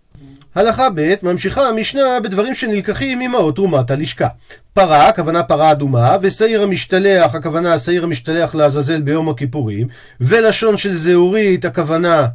הלכה 0.55 0.89
ב' 0.95 1.15
ממשיכה 1.23 1.69
המשנה 1.69 2.21
בדברים 2.23 2.55
שנלקחים 2.55 3.19
ממעות 3.19 3.57
תרומת 3.57 3.91
הלשכה. 3.91 4.29
פרה, 4.75 5.09
הכוונה 5.09 5.43
פרה 5.43 5.71
אדומה, 5.71 6.17
ושעיר 6.21 6.63
המשתלח, 6.63 7.35
הכוונה 7.35 7.75
השעיר 7.75 8.05
המשתלח 8.05 8.55
לעזאזל 8.55 9.01
ביום 9.01 9.29
הכיפורים, 9.29 9.89
ולשון 10.21 10.77
של 10.77 10.95
זהורית, 10.95 11.65
הכוונה 11.65 12.27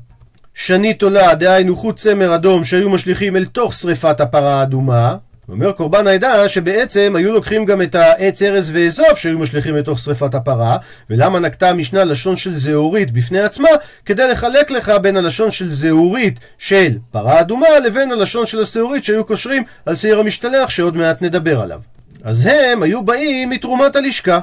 שנית 0.53 1.01
עולה, 1.01 1.35
דהיינו 1.35 1.75
חוט 1.75 1.95
צמר 1.95 2.35
אדום 2.35 2.63
שהיו 2.63 2.89
משליכים 2.89 3.35
אל 3.35 3.45
תוך 3.45 3.73
שריפת 3.73 4.21
הפרה 4.21 4.59
האדומה. 4.59 5.15
אומר 5.51 5.71
קורבן 5.71 6.07
העדה 6.07 6.49
שבעצם 6.49 7.13
היו 7.15 7.33
לוקחים 7.33 7.65
גם 7.65 7.81
את 7.81 7.95
העץ 7.95 8.41
ארז 8.41 8.71
ואזוב 8.73 9.15
שהיו 9.15 9.39
משליכים 9.39 9.75
לתוך 9.75 9.99
שריפת 9.99 10.35
הפרה 10.35 10.77
ולמה 11.09 11.39
נקטה 11.39 11.69
המשנה 11.69 12.03
לשון 12.03 12.35
של 12.35 12.55
זהורית 12.55 13.11
בפני 13.11 13.39
עצמה? 13.39 13.69
כדי 14.05 14.27
לחלק 14.27 14.71
לך 14.71 14.91
בין 15.01 15.17
הלשון 15.17 15.51
של 15.51 15.71
זהורית 15.71 16.39
של 16.57 16.97
פרה 17.11 17.41
אדומה 17.41 17.79
לבין 17.85 18.11
הלשון 18.11 18.45
של 18.45 18.61
השעורית 18.61 19.03
שהיו 19.03 19.25
קושרים 19.25 19.63
על 19.85 19.95
שעיר 19.95 20.19
המשתלח 20.19 20.69
שעוד 20.69 20.95
מעט 20.97 21.21
נדבר 21.21 21.61
עליו. 21.61 21.79
אז 22.23 22.49
הם 22.51 22.83
היו 22.83 23.03
באים 23.03 23.49
מתרומת 23.49 23.95
הלשכה 23.95 24.39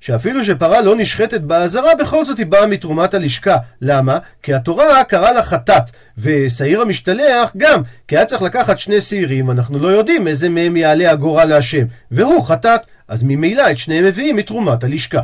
שאפילו 0.00 0.44
שפרה 0.44 0.80
לא 0.80 0.96
נשחטת 0.96 1.40
באזהרה, 1.40 1.94
בכל 1.94 2.24
זאת 2.24 2.38
היא 2.38 2.46
באה 2.46 2.66
מתרומת 2.66 3.14
הלשכה. 3.14 3.56
למה? 3.82 4.18
כי 4.42 4.54
התורה 4.54 5.04
קראה 5.04 5.32
לה 5.32 5.42
חטאת, 5.42 5.90
ושעיר 6.18 6.80
המשתלח 6.80 7.52
גם, 7.56 7.82
כי 8.08 8.16
היה 8.16 8.24
צריך 8.24 8.42
לקחת 8.42 8.78
שני 8.78 9.00
שעירים, 9.00 9.50
אנחנו 9.50 9.78
לא 9.78 9.88
יודעים 9.88 10.28
איזה 10.28 10.48
מהם 10.48 10.76
יעלה 10.76 11.10
הגורל 11.10 11.44
להשם, 11.44 11.84
והוא 12.10 12.44
חטאת, 12.44 12.80
אז 13.08 13.22
ממילא 13.22 13.70
את 13.70 13.78
שניהם 13.78 14.04
מביאים 14.04 14.36
מתרומת 14.36 14.84
הלשכה. 14.84 15.20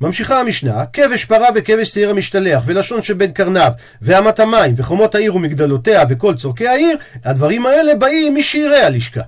ממשיכה 0.00 0.40
המשנה, 0.40 0.84
כבש 0.92 1.24
פרה 1.24 1.48
וכבש 1.54 1.88
שעיר 1.88 2.10
המשתלח, 2.10 2.62
ולשון 2.66 3.02
שבין 3.02 3.32
קרניו, 3.32 3.72
ואמת 4.02 4.40
המים, 4.40 4.74
וחומות 4.76 5.14
העיר 5.14 5.36
ומגדלותיה, 5.36 6.02
וכל 6.08 6.34
צורכי 6.34 6.68
העיר, 6.68 6.96
הדברים 7.24 7.66
האלה 7.66 7.94
באים 7.94 8.34
משעירי 8.34 8.82
הלשכה. 8.82 9.20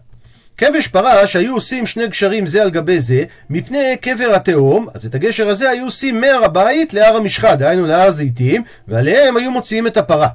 כבש 0.59 0.89
פרה 0.89 1.27
שהיו 1.27 1.55
עושים 1.55 1.87
שני 1.87 2.09
גשרים 2.09 2.47
זה 2.47 2.63
על 2.63 2.71
גבי 2.71 3.01
זה, 3.01 3.25
מפני 3.51 3.97
קבר 4.01 4.35
התהום, 4.35 4.87
אז 4.95 5.07
את 5.07 5.15
הגשר 5.15 5.49
הזה 5.49 5.71
היו 5.71 5.85
עושים 5.85 6.21
מהר 6.21 6.45
הבית 6.45 6.95
להר 6.95 7.17
המשחה, 7.17 7.55
דהיינו 7.55 7.87
להר 7.87 8.11
זיתים, 8.11 8.63
ועליהם 8.89 9.37
היו 9.37 9.51
מוציאים 9.51 9.87
את 9.87 9.97
הפרה. 9.97 10.29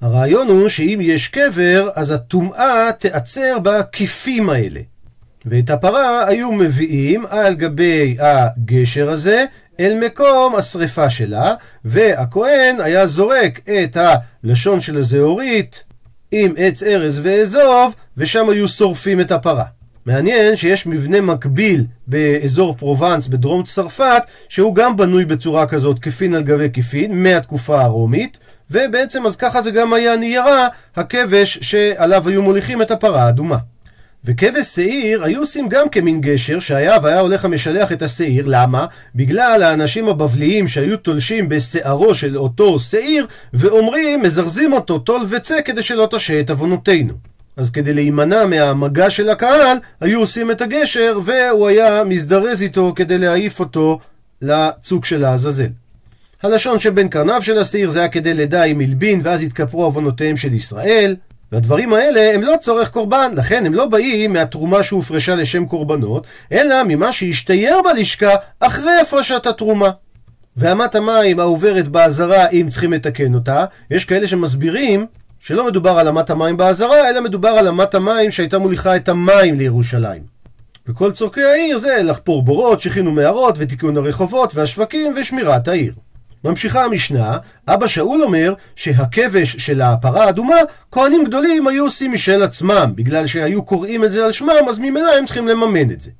הרעיון 0.00 0.48
הוא 0.48 0.68
שאם 0.68 0.98
יש 1.02 1.28
קבר, 1.28 1.88
אז 1.94 2.10
הטומאה 2.10 2.90
תיעצר 2.98 3.58
בכיפים 3.62 4.50
האלה. 4.50 4.80
ואת 5.46 5.70
הפרה 5.70 6.26
היו 6.26 6.52
מביאים 6.52 7.26
על 7.26 7.54
גבי 7.54 8.16
הגשר 8.20 9.10
הזה 9.10 9.44
אל 9.80 9.98
מקום 10.06 10.56
השרפה 10.56 11.10
שלה, 11.10 11.54
והכהן 11.84 12.80
היה 12.80 13.06
זורק 13.06 13.60
את 13.84 13.96
הלשון 13.96 14.80
של 14.80 14.98
הזהורית 14.98 15.84
עם 16.32 16.54
עץ 16.56 16.82
ארז 16.82 17.20
ואזוב, 17.22 17.94
ושם 18.16 18.50
היו 18.50 18.68
שורפים 18.68 19.20
את 19.20 19.32
הפרה. 19.32 19.64
מעניין 20.06 20.56
שיש 20.56 20.86
מבנה 20.86 21.20
מקביל 21.20 21.84
באזור 22.06 22.74
פרובנס 22.74 23.26
בדרום 23.26 23.62
צרפת, 23.62 24.22
שהוא 24.48 24.74
גם 24.74 24.96
בנוי 24.96 25.24
בצורה 25.24 25.66
כזאת, 25.66 25.98
כפין 25.98 26.34
על 26.34 26.42
גבי 26.42 26.70
כפין, 26.72 27.22
מהתקופה 27.22 27.80
הרומית, 27.82 28.38
ובעצם 28.70 29.26
אז 29.26 29.36
ככה 29.36 29.62
זה 29.62 29.70
גם 29.70 29.92
היה 29.92 30.16
ניירה, 30.16 30.68
הכבש 30.96 31.58
שעליו 31.60 32.28
היו 32.28 32.42
מוליכים 32.42 32.82
את 32.82 32.90
הפרה 32.90 33.22
האדומה. 33.22 33.56
וכבש 34.28 34.66
שעיר 34.66 35.24
היו 35.24 35.40
עושים 35.40 35.68
גם 35.68 35.88
כמין 35.88 36.20
גשר 36.20 36.60
שהיה 36.60 36.96
והיה 37.02 37.20
הולך 37.20 37.44
המשלח 37.44 37.92
את 37.92 38.02
השעיר, 38.02 38.44
למה? 38.48 38.86
בגלל 39.14 39.62
האנשים 39.62 40.08
הבבליים 40.08 40.66
שהיו 40.66 40.96
תולשים 40.96 41.48
בשערו 41.48 42.14
של 42.14 42.38
אותו 42.38 42.78
שעיר 42.78 43.26
ואומרים 43.54 44.22
מזרזים 44.22 44.72
אותו 44.72 44.98
תול 44.98 45.20
וצא 45.28 45.60
כדי 45.64 45.82
שלא 45.82 46.08
תשעה 46.10 46.40
את 46.40 46.50
עוונותינו. 46.50 47.14
אז 47.56 47.70
כדי 47.70 47.94
להימנע 47.94 48.46
מהמגע 48.46 49.10
של 49.10 49.28
הקהל, 49.28 49.76
היו 50.00 50.20
עושים 50.20 50.50
את 50.50 50.60
הגשר 50.60 51.18
והוא 51.24 51.68
היה 51.68 52.04
מזדרז 52.04 52.62
איתו 52.62 52.92
כדי 52.96 53.18
להעיף 53.18 53.60
אותו 53.60 53.98
לצוק 54.42 55.04
של 55.04 55.24
העזאזל. 55.24 55.70
הלשון 56.42 56.78
שבין 56.78 57.08
קרניו 57.08 57.42
של 57.42 57.58
השעיר 57.58 57.90
זה 57.90 57.98
היה 57.98 58.08
כדי 58.08 58.34
לדע 58.34 58.64
אם 58.64 58.80
הלבין 58.80 59.20
ואז 59.22 59.42
יתכפרו 59.42 59.84
עוונותיהם 59.84 60.36
של 60.36 60.54
ישראל. 60.54 61.16
והדברים 61.52 61.92
האלה 61.92 62.34
הם 62.34 62.42
לא 62.42 62.54
צורך 62.60 62.90
קורבן, 62.90 63.32
לכן 63.36 63.66
הם 63.66 63.74
לא 63.74 63.86
באים 63.86 64.32
מהתרומה 64.32 64.82
שהופרשה 64.82 65.34
לשם 65.34 65.66
קורבנות, 65.66 66.26
אלא 66.52 66.84
ממה 66.88 67.12
שהשתייר 67.12 67.76
בלשכה 67.82 68.34
אחרי 68.60 69.00
הפרשת 69.02 69.46
התרומה. 69.46 69.90
ואמת 70.56 70.94
המים 70.94 71.40
העוברת 71.40 71.88
בעזרה, 71.88 72.48
אם 72.48 72.66
צריכים 72.70 72.92
לתקן 72.92 73.34
אותה, 73.34 73.64
יש 73.90 74.04
כאלה 74.04 74.26
שמסבירים 74.26 75.06
שלא 75.40 75.66
מדובר 75.66 75.90
על 75.90 76.08
אמת 76.08 76.30
המים 76.30 76.56
בעזרה, 76.56 77.10
אלא 77.10 77.20
מדובר 77.20 77.48
על 77.48 77.68
אמת 77.68 77.94
המים 77.94 78.30
שהייתה 78.30 78.58
מוליכה 78.58 78.96
את 78.96 79.08
המים 79.08 79.58
לירושלים. 79.58 80.22
וכל 80.86 81.12
צורכי 81.12 81.42
העיר 81.42 81.78
זה 81.78 82.02
לחפור 82.02 82.42
בורות, 82.42 82.80
שכינו 82.80 83.12
מערות, 83.12 83.54
ותיקון 83.58 83.96
הרחובות, 83.96 84.54
והשווקים, 84.54 85.14
ושמירת 85.16 85.68
העיר. 85.68 85.92
ממשיכה 86.48 86.84
המשנה, 86.84 87.36
אבא 87.68 87.86
שאול 87.86 88.22
אומר 88.22 88.54
שהכבש 88.76 89.56
של 89.56 89.80
הפרה 89.80 90.24
האדומה, 90.24 90.56
כהנים 90.92 91.24
גדולים 91.24 91.68
היו 91.68 91.84
עושים 91.84 92.12
משל 92.12 92.42
עצמם, 92.42 92.92
בגלל 92.94 93.26
שהיו 93.26 93.62
קוראים 93.62 94.04
את 94.04 94.10
זה 94.10 94.24
על 94.24 94.32
שמם, 94.32 94.68
אז 94.68 94.78
ממילא 94.78 95.12
הם 95.18 95.24
צריכים 95.24 95.48
לממן 95.48 95.90
את 95.90 96.00
זה. 96.00 96.10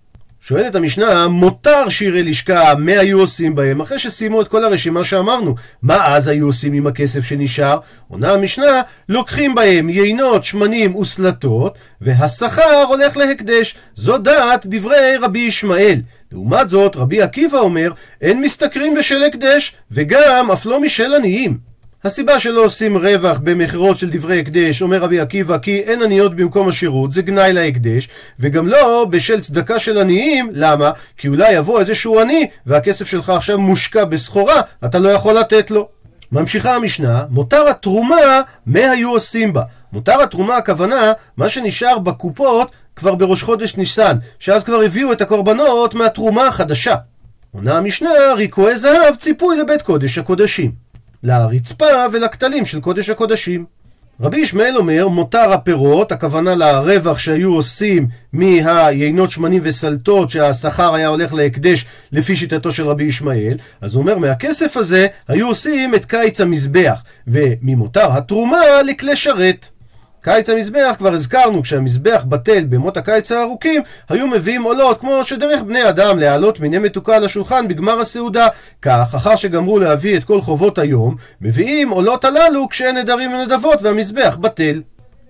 שואלת 0.41 0.75
המשנה, 0.75 1.29
מותר 1.29 1.89
שירי 1.89 2.23
לשכה, 2.23 2.75
מה 2.79 2.93
היו 2.93 3.21
עושים 3.21 3.55
בהם? 3.55 3.81
אחרי 3.81 3.99
שסיימו 3.99 4.43
את 4.43 4.49
כל 4.49 4.65
הרשימה 4.65 5.05
שאמרנו, 5.05 5.55
מה 5.83 6.17
אז 6.17 6.29
היו 6.29 6.47
עושים 6.47 6.73
עם 6.73 6.87
הכסף 6.87 7.21
שנשאר? 7.25 7.79
עונה 8.09 8.33
המשנה, 8.33 8.83
לוקחים 9.09 9.55
בהם 9.55 9.89
יינות, 9.89 10.45
שמנים 10.45 10.97
וסלטות, 10.97 11.79
והשכר 12.01 12.85
הולך 12.89 13.17
להקדש. 13.17 13.75
זו 13.97 14.19
דעת 14.19 14.67
דברי 14.67 15.17
רבי 15.21 15.39
ישמעאל. 15.39 16.01
לעומת 16.33 16.69
זאת, 16.69 16.97
רבי 16.97 17.23
עקיבא 17.23 17.59
אומר, 17.59 17.93
אין 18.21 18.41
משתכרים 18.41 18.95
בשל 18.95 19.25
הקדש, 19.25 19.75
וגם 19.91 20.51
אף 20.53 20.67
לא 20.67 20.81
משל 20.81 21.15
עניים. 21.15 21.59
הסיבה 22.05 22.39
שלא 22.39 22.65
עושים 22.65 22.97
רווח 22.97 23.39
במכירות 23.39 23.97
של 23.97 24.11
דברי 24.11 24.41
הקדש, 24.41 24.83
אומר 24.83 24.99
רבי 24.99 25.21
עקיבא, 25.21 25.59
כי 25.59 25.81
אין 25.81 26.03
עניות 26.03 26.37
במקום 26.37 26.69
השירות, 26.69 27.13
זה 27.13 27.23
גנאי 27.23 27.53
להקדש, 27.53 28.09
וגם 28.41 28.69
לא 28.69 29.07
בשל 29.11 29.41
צדקה 29.41 29.79
של 29.79 29.99
עניים, 29.99 30.51
למה? 30.53 30.91
כי 31.17 31.29
אולי 31.29 31.53
יבוא 31.53 31.81
איזשהו 31.81 32.21
עני, 32.21 32.47
והכסף 32.67 33.07
שלך 33.07 33.31
עכשיו 33.31 33.61
מושקע 33.61 34.05
בסחורה, 34.05 34.61
אתה 34.85 34.99
לא 34.99 35.09
יכול 35.09 35.35
לתת 35.35 35.71
לו. 35.71 35.89
ממשיכה 36.33 36.75
המשנה, 36.75 37.25
מותר 37.31 37.69
התרומה, 37.69 38.41
מה 38.67 38.91
היו 38.91 39.11
עושים 39.11 39.53
בה? 39.53 39.63
מותר 39.93 40.23
התרומה 40.23 40.57
הכוונה, 40.57 41.13
מה 41.37 41.49
שנשאר 41.49 41.99
בקופות 41.99 42.71
כבר 42.99 43.15
בראש 43.15 43.43
חודש 43.43 43.77
ניסן, 43.77 44.17
שאז 44.39 44.65
כבר 44.65 44.81
הביאו 44.81 45.13
את 45.13 45.21
הקורבנות 45.21 45.95
מהתרומה 45.95 46.47
החדשה. 46.47 46.95
עונה 47.51 47.77
המשנה, 47.77 48.11
ריקועי 48.37 48.79
זהב 48.79 49.15
ציפוי 49.15 49.59
לבית 49.59 49.83
קודש 49.83 50.19
הקודשים. 50.19 50.73
לרצפה 51.23 51.87
ולכתלים 52.13 52.67
של 52.67 52.81
קודש 52.81 53.11
הקודשים. 53.11 53.65
רבי 54.21 54.39
ישמעאל 54.39 54.77
אומר, 54.77 55.09
מותר 55.09 55.53
הפירות, 55.53 56.13
הכוונה 56.13 56.55
לרווח 56.55 57.19
שהיו 57.19 57.55
עושים 57.55 58.07
מהיינות 58.33 59.31
שמנים 59.31 59.63
וסלטות 59.65 60.31
שהשכר 60.31 60.95
היה 60.95 61.09
הולך 61.09 61.35
להקדש 61.35 61.87
לפי 62.13 62.37
שיטתו 62.37 62.73
של 62.73 62.89
רבי 62.89 63.05
ישמעאל, 63.05 63.57
אז 63.81 63.95
הוא 63.95 64.03
אומר, 64.03 64.19
מהכסף 64.19 64.77
הזה 64.77 65.07
היו 65.29 65.49
עושים 65.49 65.95
את 65.95 66.05
קיץ 66.05 66.41
המזבח, 66.41 67.03
וממותר 67.27 68.13
התרומה 68.13 68.83
לכלי 68.87 69.17
שרת. 69.17 69.69
קיץ 70.31 70.51
המזבח, 70.51 70.95
כבר 70.99 71.13
הזכרנו, 71.13 71.63
כשהמזבח 71.63 72.25
בטל 72.29 72.65
במות 72.65 72.97
הקיץ 72.97 73.33
הארוכים, 73.33 73.83
היו 74.09 74.27
מביאים 74.27 74.63
עולות, 74.63 75.01
כמו 75.01 75.25
שדרך 75.25 75.63
בני 75.63 75.89
אדם 75.89 76.19
להעלות 76.19 76.61
מיני 76.61 76.79
מתוקה 76.79 77.17
על 77.17 77.25
השולחן 77.25 77.69
בגמר 77.69 78.01
הסעודה. 78.01 78.47
כך, 78.83 79.15
אחר 79.17 79.37
שגמרו 79.37 79.79
להביא 79.79 80.17
את 80.17 80.25
כל 80.25 80.41
חובות 80.41 80.79
היום, 80.79 81.17
מביאים 81.41 81.91
עולות 81.91 82.25
הללו 82.25 82.69
כשאין 82.69 82.97
נדרים 82.97 83.33
ונדבות 83.33 83.83
והמזבח 83.83 84.37
בטל. 84.41 84.83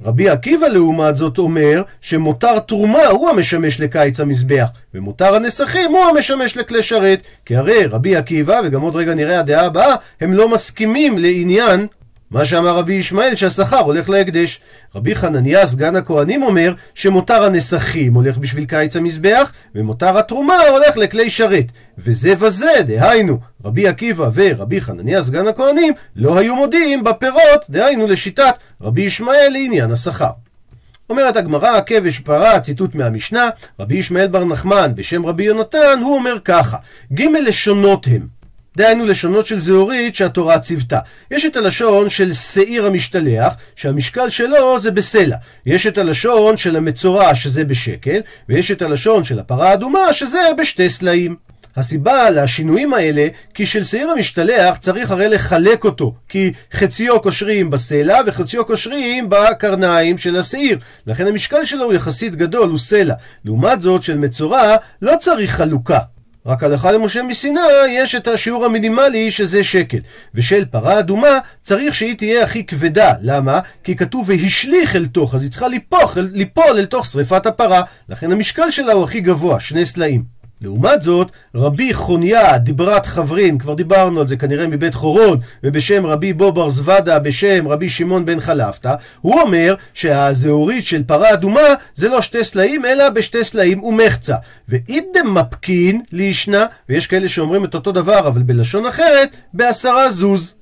רבי 0.04 0.28
עקיבא 0.28 0.66
לעומת 0.66 1.16
זאת 1.16 1.38
אומר 1.38 1.82
שמותר 2.00 2.58
תרומה 2.58 3.06
הוא 3.06 3.28
המשמש 3.28 3.80
לקיץ 3.80 4.20
המזבח 4.20 4.68
ומותר 4.94 5.34
הנסכים 5.34 5.90
הוא 5.90 6.04
המשמש 6.04 6.56
לכלי 6.56 6.82
שרת 6.82 7.22
כי 7.46 7.56
הרי 7.56 7.84
רבי 7.84 8.16
עקיבא 8.16 8.60
וגם 8.64 8.80
עוד 8.80 8.96
רגע 8.96 9.14
נראה 9.14 9.38
הדעה 9.38 9.66
הבאה 9.66 9.94
הם 10.20 10.32
לא 10.32 10.48
מסכימים 10.48 11.18
לעניין 11.18 11.86
מה 12.30 12.44
שאמר 12.44 12.76
רבי 12.76 12.94
ישמעאל 12.94 13.34
שהשכר 13.34 13.78
הולך 13.78 14.10
להקדש. 14.10 14.60
רבי 14.94 15.14
חנניה 15.14 15.66
סגן 15.66 15.96
הכהנים 15.96 16.42
אומר 16.42 16.74
שמותר 16.94 17.44
הנסכים 17.44 18.14
הולך 18.14 18.38
בשביל 18.38 18.64
קיץ 18.64 18.96
המזבח 18.96 19.52
ומותר 19.74 20.18
התרומה 20.18 20.60
הולך 20.70 20.96
לכלי 20.96 21.30
שרת. 21.30 21.64
וזה 21.98 22.34
וזה, 22.38 22.72
דהיינו, 22.86 23.38
רבי 23.64 23.88
עקיבא 23.88 24.30
ורבי 24.34 24.80
חנניה 24.80 25.22
סגן 25.22 25.46
הכהנים 25.46 25.92
לא 26.16 26.38
היו 26.38 26.56
מודיעים 26.56 27.04
בפירות, 27.04 27.64
דהיינו 27.70 28.06
לשיטת 28.06 28.54
רבי 28.80 29.02
ישמעאל 29.02 29.48
לעניין 29.52 29.90
השכר. 29.90 30.30
אומרת 31.10 31.36
הגמרא, 31.36 31.80
כבש 31.86 32.18
פרה, 32.18 32.60
ציטוט 32.60 32.94
מהמשנה, 32.94 33.48
רבי 33.80 33.96
ישמעאל 33.96 34.28
בר 34.28 34.44
נחמן 34.44 34.92
בשם 34.94 35.26
רבי 35.26 35.44
יונתן, 35.44 36.00
הוא 36.02 36.14
אומר 36.14 36.38
ככה, 36.44 36.76
ג' 37.12 37.22
לשונות 37.22 38.06
הם 38.06 38.37
דהיינו 38.78 39.04
לשונות 39.04 39.46
של 39.46 39.58
זהורית 39.58 40.14
שהתורה 40.14 40.58
ציוותה. 40.58 40.98
יש 41.30 41.44
את 41.44 41.56
הלשון 41.56 42.10
של 42.10 42.32
שעיר 42.32 42.86
המשתלח, 42.86 43.54
שהמשקל 43.76 44.28
שלו 44.28 44.78
זה 44.78 44.90
בסלע. 44.90 45.36
יש 45.66 45.86
את 45.86 45.98
הלשון 45.98 46.56
של 46.56 46.76
המצורע, 46.76 47.34
שזה 47.34 47.64
בשקל, 47.64 48.20
ויש 48.48 48.70
את 48.70 48.82
הלשון 48.82 49.24
של 49.24 49.38
הפרה 49.38 49.70
האדומה, 49.70 50.12
שזה 50.12 50.38
בשתי 50.58 50.88
סלעים. 50.88 51.36
הסיבה 51.76 52.30
לשינויים 52.30 52.94
האלה, 52.94 53.28
כי 53.54 53.66
של 53.66 53.84
שעיר 53.84 54.10
המשתלח 54.10 54.76
צריך 54.78 55.10
הרי 55.10 55.28
לחלק 55.28 55.84
אותו, 55.84 56.14
כי 56.28 56.52
חציו 56.72 57.20
קושרים 57.20 57.70
בסלע 57.70 58.20
וחציו 58.26 58.64
קושרים 58.64 59.28
בקרניים 59.28 60.18
של 60.18 60.36
השעיר. 60.36 60.78
לכן 61.06 61.26
המשקל 61.26 61.64
שלו 61.64 61.84
הוא 61.84 61.94
יחסית 61.94 62.36
גדול, 62.36 62.68
הוא 62.68 62.78
סלע. 62.78 63.14
לעומת 63.44 63.82
זאת, 63.82 64.02
של 64.02 64.18
מצורע 64.18 64.76
לא 65.02 65.12
צריך 65.20 65.50
חלוקה. 65.50 65.98
רק 66.48 66.62
הלכה 66.62 66.92
למשה 66.92 67.22
מסיני 67.22 67.60
יש 67.88 68.14
את 68.14 68.28
השיעור 68.28 68.64
המינימלי 68.64 69.30
שזה 69.30 69.64
שקל. 69.64 69.98
ושל 70.34 70.64
פרה 70.64 70.98
אדומה 70.98 71.38
צריך 71.62 71.94
שהיא 71.94 72.16
תהיה 72.16 72.44
הכי 72.44 72.64
כבדה. 72.64 73.14
למה? 73.22 73.60
כי 73.84 73.96
כתוב 73.96 74.28
והשליך 74.28 74.96
אל 74.96 75.06
תוך, 75.06 75.34
אז 75.34 75.42
היא 75.42 75.50
צריכה 75.50 75.68
ליפוך, 75.68 76.16
ליפול 76.32 76.78
אל 76.78 76.84
תוך 76.84 77.06
שריפת 77.06 77.46
הפרה. 77.46 77.82
לכן 78.08 78.32
המשקל 78.32 78.70
שלה 78.70 78.92
הוא 78.92 79.04
הכי 79.04 79.20
גבוה, 79.20 79.60
שני 79.60 79.84
סלעים. 79.84 80.37
לעומת 80.62 81.02
זאת, 81.02 81.32
רבי 81.54 81.94
חוניה 81.94 82.58
דיברת 82.58 83.06
חברין, 83.06 83.58
כבר 83.58 83.74
דיברנו 83.74 84.20
על 84.20 84.26
זה 84.26 84.36
כנראה 84.36 84.66
מבית 84.66 84.94
חורון, 84.94 85.38
ובשם 85.64 86.06
רבי 86.06 86.32
בובר 86.32 86.68
זוודה, 86.68 87.18
בשם 87.18 87.68
רבי 87.68 87.88
שמעון 87.88 88.24
בן 88.24 88.40
חלפתא, 88.40 88.94
הוא 89.20 89.40
אומר 89.40 89.74
שהזהורית 89.94 90.84
של 90.84 91.02
פרה 91.02 91.32
אדומה 91.32 91.74
זה 91.94 92.08
לא 92.08 92.22
שתי 92.22 92.44
סלעים, 92.44 92.84
אלא 92.84 93.10
בשתי 93.10 93.44
סלעים 93.44 93.84
ומחצה. 93.84 94.36
ואידם 94.68 95.34
מפקין 95.34 96.00
לישנה, 96.12 96.66
ויש 96.88 97.06
כאלה 97.06 97.28
שאומרים 97.28 97.64
את 97.64 97.74
אותו 97.74 97.92
דבר, 97.92 98.28
אבל 98.28 98.42
בלשון 98.42 98.86
אחרת, 98.86 99.28
בעשרה 99.54 100.10
זוז. 100.10 100.54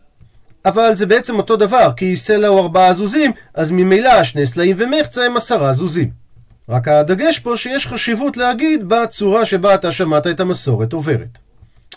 אבל 0.65 0.95
זה 0.95 1.07
בעצם 1.07 1.37
אותו 1.37 1.57
דבר, 1.57 1.91
כי 1.97 2.17
סלע 2.17 2.49
הוא 2.49 2.61
ארבעה 2.61 2.93
זוזים, 2.93 3.33
אז 3.55 3.71
ממילא 3.71 4.25
שני 4.25 4.47
סלעים 4.47 4.77
ומחצה 4.79 5.25
הם 5.25 5.37
עשרה 5.37 5.73
זוזים. 5.73 6.26
רק 6.69 6.89
הדגש 6.89 7.39
פה 7.39 7.57
שיש 7.57 7.87
חשיבות 7.87 8.37
להגיד 8.37 8.89
בצורה 8.89 9.45
שבה 9.45 9.75
אתה 9.75 9.93
שמעת 9.93 10.27
את 10.27 10.41
המסורת 10.41 10.93
עוברת. 10.93 11.46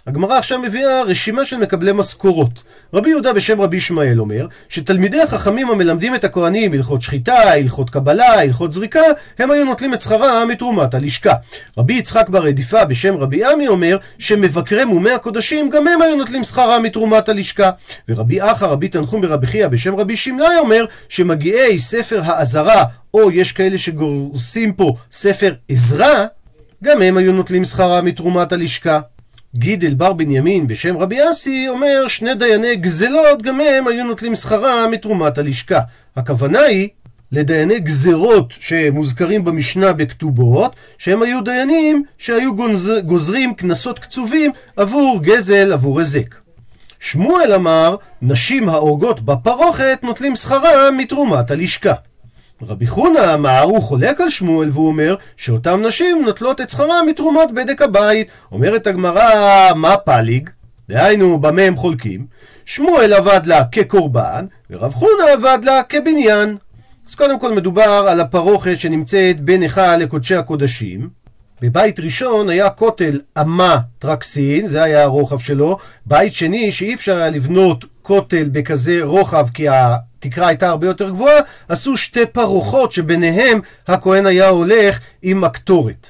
הגמרא 0.09 0.37
עכשיו 0.37 0.59
מביאה 0.59 1.03
רשימה 1.03 1.45
של 1.45 1.57
מקבלי 1.57 1.91
משכורות. 1.93 2.63
רבי 2.93 3.09
יהודה 3.09 3.33
בשם 3.33 3.61
רבי 3.61 3.77
ישמעאל 3.77 4.19
אומר 4.19 4.47
שתלמידי 4.69 5.21
החכמים 5.21 5.69
המלמדים 5.69 6.15
את 6.15 6.23
הכהנים 6.23 6.73
הלכות 6.73 7.01
שחיטה, 7.01 7.33
הלכות 7.33 7.89
קבלה, 7.89 8.41
הלכות 8.41 8.71
זריקה, 8.71 9.01
הם 9.39 9.51
היו 9.51 9.65
נוטלים 9.65 9.93
את 9.93 10.01
שכרם 10.01 10.47
מתרומת 10.47 10.93
הלשכה. 10.93 11.33
רבי 11.77 11.93
יצחק 11.93 12.29
בר 12.29 12.43
רדיפה 12.43 12.85
בשם 12.85 13.17
רבי 13.17 13.45
עמי 13.45 13.67
אומר 13.67 13.97
שמבקרי 14.19 14.85
מומי 14.85 15.11
הקודשים 15.11 15.69
גם 15.69 15.87
הם 15.87 16.01
היו 16.01 16.15
נוטלים 16.15 16.43
שכרם 16.43 16.83
מתרומת 16.83 17.29
הלשכה. 17.29 17.71
ורבי 18.09 18.41
אחא 18.41 18.65
רבי 18.65 18.87
תנחום 18.87 19.21
ברבי 19.21 19.47
חייא 19.47 19.67
בשם 19.67 19.95
רבי 19.95 20.15
שמלאי 20.15 20.57
אומר 20.59 20.85
שמגיעי 21.09 21.79
ספר 21.79 22.21
האזהרה 22.23 22.83
או 23.13 23.31
יש 23.31 23.51
כאלה 23.51 23.77
שגורסים 23.77 24.73
פה 24.73 24.93
ספר 25.11 25.53
עזרא, 25.69 26.25
גם 26.83 27.01
הם 27.01 27.17
היו 27.17 27.33
נוטלים 27.33 27.65
שכרם 27.65 28.05
מתרומת 28.05 28.51
הלשכה. 28.51 28.99
גידל 29.55 29.93
בר 29.93 30.13
בנימין 30.13 30.67
בשם 30.67 30.97
רבי 30.97 31.17
אסי 31.31 31.65
אומר 31.69 32.07
שני 32.07 32.35
דייני 32.35 32.75
גזלות 32.75 33.41
גם 33.41 33.61
הם 33.61 33.87
היו 33.87 34.03
נוטלים 34.03 34.35
שכרם 34.35 34.91
מתרומת 34.91 35.37
הלשכה. 35.37 35.79
הכוונה 36.15 36.59
היא 36.59 36.89
לדייני 37.31 37.79
גזרות 37.79 38.53
שמוזכרים 38.59 39.43
במשנה 39.43 39.93
בכתובות, 39.93 40.75
שהם 40.97 41.21
היו 41.21 41.41
דיינים 41.41 42.03
שהיו 42.17 42.55
גוזר, 42.55 42.99
גוזרים 42.99 43.53
קנסות 43.53 43.99
קצובים 43.99 44.51
עבור 44.75 45.19
גזל, 45.23 45.73
עבור 45.73 45.99
היזק. 45.99 46.35
שמואל 46.99 47.53
אמר, 47.53 47.95
נשים 48.21 48.69
ההורגות 48.69 49.21
בפרוכת 49.21 49.99
נוטלים 50.03 50.35
שכרם 50.35 50.97
מתרומת 50.97 51.51
הלשכה. 51.51 51.93
רבי 52.67 52.87
חונה 52.87 53.33
אמר, 53.33 53.61
הוא 53.61 53.81
חולק 53.81 54.21
על 54.21 54.29
שמואל 54.29 54.69
והוא 54.69 54.87
אומר 54.87 55.15
שאותן 55.37 55.85
נשים 55.85 56.21
נוטלות 56.25 56.61
את 56.61 56.69
שכרם 56.69 57.05
מתרומת 57.07 57.51
בדק 57.51 57.81
הבית. 57.81 58.27
אומרת 58.51 58.87
הגמרא, 58.87 59.29
מה 59.75 59.97
פליג? 59.97 60.49
דהיינו, 60.89 61.41
במה 61.41 61.61
הם 61.61 61.75
חולקים? 61.75 62.25
שמואל 62.65 63.13
עבד 63.13 63.41
לה 63.45 63.65
כקורבן, 63.65 64.45
ורב 64.69 64.93
חונה 64.93 65.23
עבד 65.33 65.59
לה 65.63 65.83
כבניין. 65.83 66.57
אז 67.09 67.15
קודם 67.15 67.39
כל 67.39 67.55
מדובר 67.55 68.05
על 68.09 68.19
הפרוכת 68.19 68.79
שנמצאת 68.79 69.41
בין 69.41 69.61
היכל 69.61 69.95
לקודשי 69.95 70.35
הקודשים. 70.35 71.09
בבית 71.61 71.99
ראשון 71.99 72.49
היה 72.49 72.69
כותל 72.69 73.19
אמה 73.41 73.77
טרקסין, 73.99 74.67
זה 74.67 74.83
היה 74.83 75.03
הרוחב 75.03 75.39
שלו. 75.39 75.77
בית 76.05 76.33
שני, 76.33 76.71
שאי 76.71 76.93
אפשר 76.93 77.17
היה 77.17 77.29
לבנות 77.29 77.85
כותל 78.01 78.49
בכזה 78.51 78.99
רוחב 79.03 79.47
כי 79.53 79.67
התקרה 80.19 80.47
הייתה 80.47 80.69
הרבה 80.69 80.87
יותר 80.87 81.09
גבוהה, 81.09 81.39
עשו 81.69 81.97
שתי 81.97 82.25
פרוחות 82.25 82.91
שביניהם 82.91 83.59
הכהן 83.87 84.25
היה 84.25 84.49
הולך 84.49 84.99
עם 85.21 85.43
הקטורת. 85.43 86.09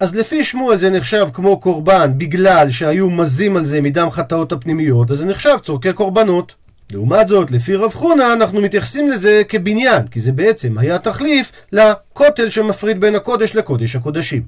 אז 0.00 0.14
לפי 0.16 0.44
שמואל 0.44 0.78
זה 0.78 0.90
נחשב 0.90 1.28
כמו 1.32 1.60
קורבן 1.60 2.12
בגלל 2.16 2.70
שהיו 2.70 3.10
מזים 3.10 3.56
על 3.56 3.64
זה 3.64 3.80
מדם 3.80 4.10
חטאות 4.10 4.52
הפנימיות, 4.52 5.10
אז 5.10 5.16
זה 5.16 5.24
נחשב 5.24 5.56
צורכי 5.62 5.92
קורבנות. 5.92 6.54
לעומת 6.92 7.28
זאת, 7.28 7.50
לפי 7.50 7.74
רב 7.74 7.92
חונה, 7.92 8.32
אנחנו 8.32 8.60
מתייחסים 8.60 9.10
לזה 9.10 9.42
כבניין, 9.48 10.06
כי 10.06 10.20
זה 10.20 10.32
בעצם 10.32 10.78
היה 10.78 10.98
תחליף 10.98 11.52
לכותל 11.72 12.48
שמפריד 12.48 13.00
בין 13.00 13.14
הקודש 13.14 13.54
לקודש 13.56 13.96
הקודשים. 13.96 14.42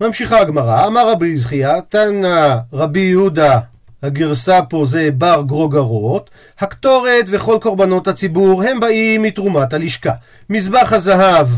ממשיכה 0.00 0.40
הגמרא, 0.40 0.86
אמר 0.86 1.10
רבי 1.10 1.36
זכיה, 1.36 1.80
תנא 1.88 2.56
רבי 2.72 3.00
יהודה, 3.00 3.58
הגרסה 4.02 4.62
פה 4.62 4.84
זה 4.86 5.10
בר 5.10 5.42
גרוגרות, 5.46 6.30
הקטורת 6.58 7.24
וכל 7.28 7.58
קורבנות 7.62 8.08
הציבור 8.08 8.62
הם 8.62 8.80
באים 8.80 9.22
מתרומת 9.22 9.72
הלשכה. 9.72 10.12
מזבח 10.50 10.92
הזהב 10.92 11.48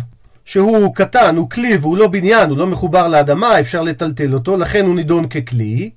שהוא 0.45 0.95
קטן, 0.95 1.37
הוא 1.37 1.51
כלי 1.51 1.77
והוא 1.77 1.97
לא 1.97 2.09
בניין, 2.09 2.51
הוא 2.51 2.59
לא 2.59 2.67
מחובר 2.67 3.09
לאדמה, 3.09 3.61
אפשר 3.61 3.83
לטלטל 3.83 4.35
אותו, 4.35 4.57
לכן 4.57 4.87
הוא 4.87 4.95
נידון 4.95 5.29
ככלי. 5.29 5.91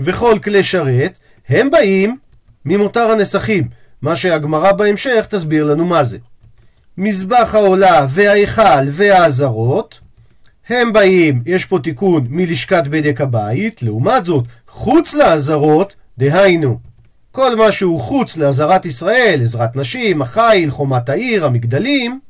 וכל 0.00 0.38
כלי 0.44 0.62
שרת, 0.62 1.18
הם 1.48 1.70
באים 1.70 2.16
ממותר 2.64 3.10
הנסכים, 3.10 3.68
מה 4.02 4.16
שהגמרא 4.16 4.72
בהמשך 4.72 5.26
תסביר 5.28 5.64
לנו 5.64 5.86
מה 5.86 6.04
זה. 6.04 6.18
מזבח 6.98 7.54
העולה 7.54 8.06
וההיכל 8.10 8.84
והעזרות, 8.92 10.00
הם 10.72 10.92
באים, 10.92 11.42
יש 11.46 11.64
פה 11.64 11.78
תיקון 11.78 12.26
מלשכת 12.30 12.82
בדק 12.86 13.20
הבית, 13.20 13.82
לעומת 13.82 14.24
זאת, 14.24 14.44
חוץ 14.68 15.14
לעזרות, 15.14 15.94
דהיינו, 16.18 16.78
כל 17.32 17.56
מה 17.56 17.72
שהוא 17.72 18.00
חוץ 18.00 18.36
לעזרת 18.36 18.86
ישראל, 18.86 19.40
עזרת 19.42 19.76
נשים, 19.76 20.22
החיל, 20.22 20.70
חומת 20.70 21.08
העיר, 21.08 21.46
המגדלים, 21.46 22.20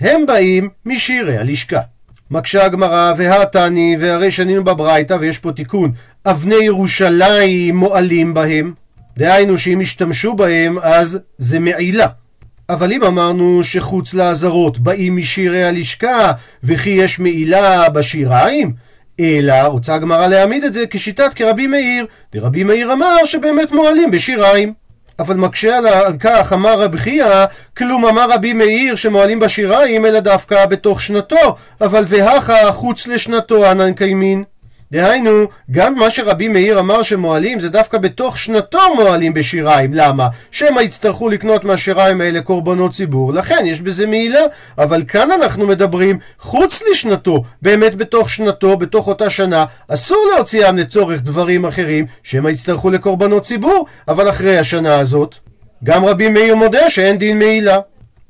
הם 0.00 0.26
באים 0.26 0.68
משירי 0.86 1.36
הלשכה. 1.36 1.80
מקשה 2.30 2.64
הגמרא, 2.64 3.12
והתני, 3.16 3.96
והרי 4.00 4.30
שנינו 4.30 4.64
בברייתא, 4.64 5.16
ויש 5.20 5.38
פה 5.38 5.52
תיקון, 5.52 5.92
אבני 6.26 6.54
ירושלים 6.54 7.76
מועלים 7.76 8.34
בהם. 8.34 8.74
דהיינו 9.18 9.58
שאם 9.58 9.80
ישתמשו 9.80 10.34
בהם, 10.34 10.78
אז 10.78 11.18
זה 11.38 11.58
מעילה. 11.58 12.06
אבל 12.72 12.92
אם 12.92 13.04
אמרנו 13.04 13.64
שחוץ 13.64 14.14
לעזרות 14.14 14.78
באים 14.78 15.16
משירי 15.16 15.64
הלשכה, 15.64 16.32
וכי 16.64 16.90
יש 16.90 17.18
מעילה 17.18 17.88
בשיריים, 17.88 18.72
אלא 19.20 19.62
רוצה 19.66 19.94
הגמרא 19.94 20.26
להעמיד 20.26 20.64
את 20.64 20.74
זה 20.74 20.84
כשיטת 20.90 21.34
כרבי 21.34 21.66
מאיר, 21.66 22.06
דרבי 22.32 22.64
מאיר 22.64 22.92
אמר 22.92 23.24
שבאמת 23.24 23.72
מועלים 23.72 24.10
בשיריים. 24.10 24.72
אבל 25.18 25.36
מקשה 25.36 25.76
על 25.76 26.16
כך 26.20 26.52
אמר 26.52 26.80
רבי 26.80 26.98
חייא, 26.98 27.44
כלום 27.76 28.06
אמר 28.06 28.30
רבי 28.30 28.52
מאיר 28.52 28.94
שמועלים 28.94 29.40
בשיריים, 29.40 30.06
אלא 30.06 30.20
דווקא 30.20 30.66
בתוך 30.66 31.00
שנתו, 31.00 31.56
אבל 31.80 32.04
והכה 32.08 32.72
חוץ 32.72 33.06
לשנתו 33.06 33.70
אנן 33.70 33.92
קיימין. 33.92 34.44
דהיינו, 34.92 35.46
גם 35.70 35.94
מה 35.94 36.10
שרבי 36.10 36.48
מאיר 36.48 36.80
אמר 36.80 37.02
שמועלים 37.02 37.60
זה 37.60 37.68
דווקא 37.68 37.98
בתוך 37.98 38.38
שנתו 38.38 38.78
מועלים 38.96 39.34
בשיריים. 39.34 39.90
למה? 39.94 40.28
שמא 40.50 40.80
יצטרכו 40.80 41.28
לקנות 41.28 41.64
מהשיריים 41.64 42.20
האלה 42.20 42.40
קורבנות 42.40 42.92
ציבור, 42.92 43.32
לכן 43.32 43.64
יש 43.66 43.80
בזה 43.80 44.06
מעילה. 44.06 44.40
אבל 44.78 45.02
כאן 45.08 45.30
אנחנו 45.30 45.66
מדברים 45.66 46.18
חוץ 46.38 46.82
לשנתו, 46.90 47.42
באמת 47.62 47.94
בתוך 47.94 48.30
שנתו, 48.30 48.76
בתוך 48.76 49.08
אותה 49.08 49.30
שנה, 49.30 49.64
אסור 49.88 50.28
להוציאם 50.34 50.76
לצורך 50.76 51.22
דברים 51.22 51.64
אחרים, 51.64 52.06
שמא 52.22 52.48
יצטרכו 52.48 52.90
לקורבנות 52.90 53.42
ציבור, 53.42 53.86
אבל 54.08 54.28
אחרי 54.28 54.58
השנה 54.58 54.98
הזאת, 54.98 55.34
גם 55.84 56.04
רבי 56.04 56.28
מאיר 56.28 56.56
מודה 56.56 56.90
שאין 56.90 57.18
דין 57.18 57.38
מעילה. 57.38 57.78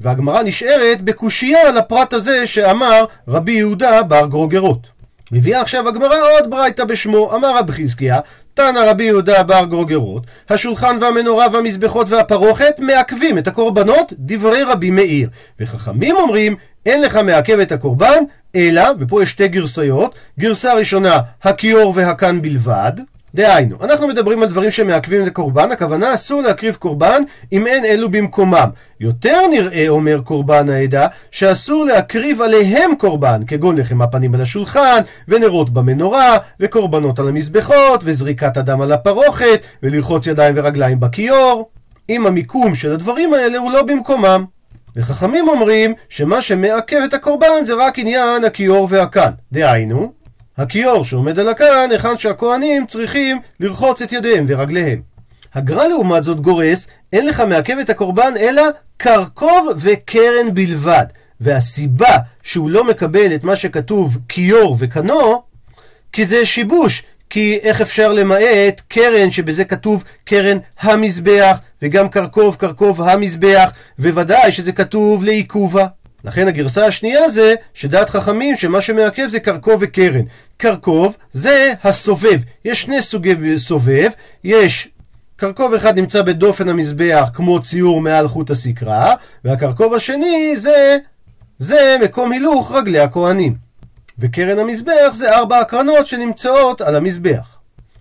והגמרא 0.01 0.43
נשארת 0.43 1.03
בקושייה 1.03 1.69
על 1.69 1.79
הפרט 1.79 2.13
הזה 2.13 2.47
שאמר 2.47 3.05
רבי 3.29 3.53
יהודה 3.53 4.03
בר 4.03 4.27
גרוגרות. 4.27 4.92
מביאה 5.33 5.61
עכשיו 5.61 5.89
הגמרא 5.89 6.17
עוד 6.33 6.51
ברייתא 6.51 6.85
בשמו, 6.85 7.35
אמר 7.37 7.59
רבי 7.59 7.73
חזקיה, 7.73 8.21
תנא 8.55 8.79
רבי 8.79 9.05
יהודה 9.05 9.43
בר 9.43 9.65
גרוגרות, 9.65 10.23
השולחן 10.49 10.97
והמנורה 11.01 11.47
והמזבחות 11.53 12.09
והפרוכת 12.09 12.75
מעכבים 12.79 13.39
את 13.39 13.49
הקורבנות, 13.49 14.13
דברי 14.19 14.63
רבי 14.63 14.91
מאיר. 14.91 15.29
וחכמים 15.61 16.17
אומרים, 16.17 16.57
אין 16.87 17.03
לך 17.03 17.17
מעכב 17.17 17.59
את 17.59 17.73
הקורבן, 17.73 18.23
אלא, 18.57 18.83
ופה 18.99 19.23
יש 19.23 19.31
שתי 19.31 19.49
גרסיות, 19.49 20.15
גרסה 20.39 20.75
ראשונה, 20.75 21.19
הכיור 21.43 21.93
והקן 21.97 22.43
בלבד, 22.43 22.93
דהיינו, 23.35 23.77
אנחנו 23.83 24.09
מדברים 24.09 24.43
על 24.43 24.49
דברים 24.49 24.71
שמעכבים 24.71 25.23
את 25.23 25.27
הקורבן, 25.27 25.71
הכוונה 25.71 26.15
אסור 26.15 26.43
להקריב 26.43 26.75
קורבן 26.75 27.23
אם 27.53 27.67
אין 27.67 27.85
אלו 27.85 28.11
במקומם. 28.11 28.69
יותר 29.01 29.47
נראה, 29.51 29.89
אומר 29.89 30.21
קורבן 30.25 30.69
העדה, 30.69 31.07
שאסור 31.31 31.85
להקריב 31.85 32.43
עליהם 32.43 32.91
קורבן, 32.99 33.43
כגון 33.47 33.79
לחם 33.79 34.03
הפנים 34.03 34.35
על 34.35 34.41
השולחן, 34.41 35.01
ונרות 35.29 35.71
במנורה, 35.71 36.39
וקורבנות 36.61 37.19
על 37.19 37.29
המזבחות, 37.29 38.01
וזריקת 38.05 38.57
הדם 38.57 38.81
על 38.81 38.93
הפרוכת, 38.93 39.61
ולרחוץ 39.83 40.27
ידיים 40.27 40.55
ורגליים 40.59 41.01
בכיור. 41.01 41.71
אם 42.09 42.27
המיקום 42.27 42.75
של 42.75 42.93
הדברים 42.93 43.35
האלה 43.35 43.59
הוא 43.59 43.73
לא 43.73 43.83
במקומם. 43.83 44.45
וחכמים 44.97 45.49
אומרים 45.49 45.95
שמה 46.09 46.43
שמעכב 46.43 47.01
את 47.05 47.15
הקורבן 47.15 47.65
זה 47.65 47.75
רק 47.75 47.99
עניין 47.99 48.45
הכיור 48.45 48.89
והקן. 48.91 49.31
דהיינו, 49.53 50.13
הכיור 50.59 51.05
שעומד 51.05 51.39
על 51.39 51.49
הכאן, 51.49 51.89
היכן 51.91 52.17
שהכהנים 52.17 52.87
צריכים 52.87 53.41
לרחוץ 53.61 54.03
את 54.03 54.13
ידיהם 54.13 54.45
ורגליהם. 54.49 55.03
הגר"א 55.55 55.87
לעומת 55.87 56.25
זאת 56.25 56.41
גורס, 56.41 56.87
אין 57.13 57.27
לך 57.27 57.41
מעכב 57.41 57.77
את 57.81 57.91
הקורבן 57.91 58.33
אלא 58.41 58.63
קרקוב 58.97 59.69
וקרן 59.77 60.55
בלבד. 60.55 61.05
והסיבה 61.41 62.17
שהוא 62.43 62.71
לא 62.71 62.85
מקבל 62.85 63.35
את 63.35 63.45
מה 63.45 63.57
שכתוב 63.57 64.19
כיור 64.29 64.77
וקנו, 64.81 65.43
כי 66.13 66.25
זה 66.25 66.45
שיבוש. 66.45 67.03
כי 67.31 67.59
איך 67.63 67.81
אפשר 67.81 68.13
למעט 68.13 68.83
קרן 68.89 69.31
שבזה 69.31 69.65
כתוב 69.65 70.05
קרן 70.25 70.59
המזבח, 70.81 71.61
וגם 71.83 72.09
קרקוב 72.09 72.57
קרקוב 72.57 73.03
המזבח, 73.03 73.73
וודאי 73.99 74.53
שזה 74.53 74.73
כתוב 74.73 75.25
לעיכובה. 75.25 75.87
לכן 76.25 76.49
הגרסה 76.49 76.87
השנייה 76.87 77.29
זה 77.29 77.55
שדעת 77.75 78.11
חכמים 78.11 78.57
שמה 78.57 78.81
שמעכב 78.81 79.27
זה 79.29 79.41
קרקוב 79.41 79.79
וקרן. 79.81 80.25
קרקוב 80.57 81.17
זה 81.33 81.73
הסובב. 81.85 82.41
יש 82.65 82.83
שני 82.83 83.03
סוגי 83.03 83.59
סובב, 83.59 84.11
יש 84.45 84.89
קרקוב 85.37 85.75
אחד 85.75 85.99
נמצא 85.99 86.23
בדופן 86.23 86.69
המזבח 86.69 87.31
כמו 87.35 87.61
ציור 87.61 88.01
מעל 88.01 88.29
חוט 88.29 88.51
הסקרה, 88.51 89.15
והקרקוב 89.45 89.95
השני 89.95 90.57
זה, 90.57 90.99
זה 91.59 91.97
מקום 92.05 92.33
הילוך 92.33 92.73
רגלי 92.73 92.99
הכהנים. 92.99 93.55
וקרן 94.19 94.59
המזבח 94.59 95.13
זה 95.13 95.37
ארבע 95.37 95.59
הקרנות 95.59 96.07
שנמצאות 96.07 96.81
על 96.81 96.97
המזבח. 96.97 97.59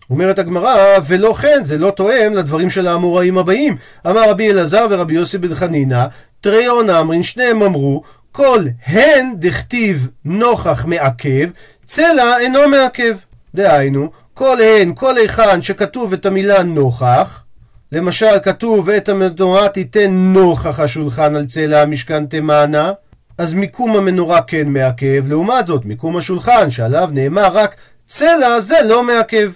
אומרת 0.10 0.40
הגמרא, 0.40 0.76
ולא 1.08 1.34
כן, 1.34 1.60
זה 1.64 1.78
לא 1.78 1.92
תואם 1.92 2.34
לדברים 2.34 2.70
של 2.70 2.88
האמוראים 2.88 3.38
הבאים. 3.38 3.78
אמר 4.08 4.30
רבי 4.30 4.52
אלעזר 4.52 4.88
ורבי 4.90 5.14
יוסי 5.14 5.38
בן 5.38 5.56
חנינא, 5.56 6.06
תריון 6.42 6.90
אמרין, 6.90 7.24
שניהם 7.24 7.64
אמרו, 7.64 8.02
כל 8.32 8.66
הן 8.86 9.34
דכתיב 9.40 10.10
נוכח 10.26 10.86
מעכב, 10.86 11.50
צלע 11.86 12.38
אינו 12.40 12.68
מעכב. 12.68 13.16
דהיינו, 13.56 14.12
כל 14.34 14.58
הן, 14.62 14.94
כל 14.96 15.18
היכן 15.18 15.62
שכתוב 15.62 16.14
את 16.14 16.26
המילה 16.26 16.64
נוכח, 16.64 17.44
למשל 17.92 18.40
כתוב 18.44 18.88
ואת 18.88 19.10
המנורה 19.10 19.70
תיתן 19.70 20.12
נוכח 20.12 20.80
השולחן 20.80 21.36
על 21.36 21.46
צלע 21.46 21.82
המשכן 21.82 22.26
תמענה, 22.26 22.92
אז 23.38 23.54
מיקום 23.54 23.96
המנורה 23.96 24.42
כן 24.42 24.68
מעכב, 24.68 25.24
לעומת 25.28 25.66
זאת 25.66 25.86
מיקום 25.86 26.18
השולחן 26.18 26.70
שעליו 26.70 27.10
נאמר 27.12 27.48
רק 27.54 27.76
צלע 28.06 28.60
זה 28.60 28.78
לא 28.86 29.04
מעכב. 29.04 29.52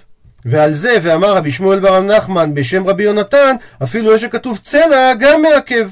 ועל 0.46 0.74
זה 0.74 0.98
ואמר 1.02 1.36
רבי 1.36 1.52
שמואל 1.52 1.80
בר 1.80 2.00
נחמן 2.00 2.54
בשם 2.54 2.88
רבי 2.88 3.04
יונתן, 3.04 3.56
אפילו 3.84 4.14
יש 4.14 4.22
שכתוב 4.22 4.58
צלע 4.58 5.14
גם 5.20 5.42
מעכב. 5.42 5.90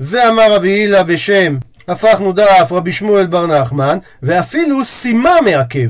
ואמר 0.00 0.52
רבי 0.52 0.68
הילה 0.68 1.02
בשם 1.02 1.56
הפכנו 1.88 2.32
דף 2.32 2.68
רבי 2.70 2.92
שמואל 2.92 3.26
בר 3.26 3.46
נחמן, 3.46 3.98
ואפילו 4.22 4.84
סימה 4.84 5.36
מעכב. 5.44 5.88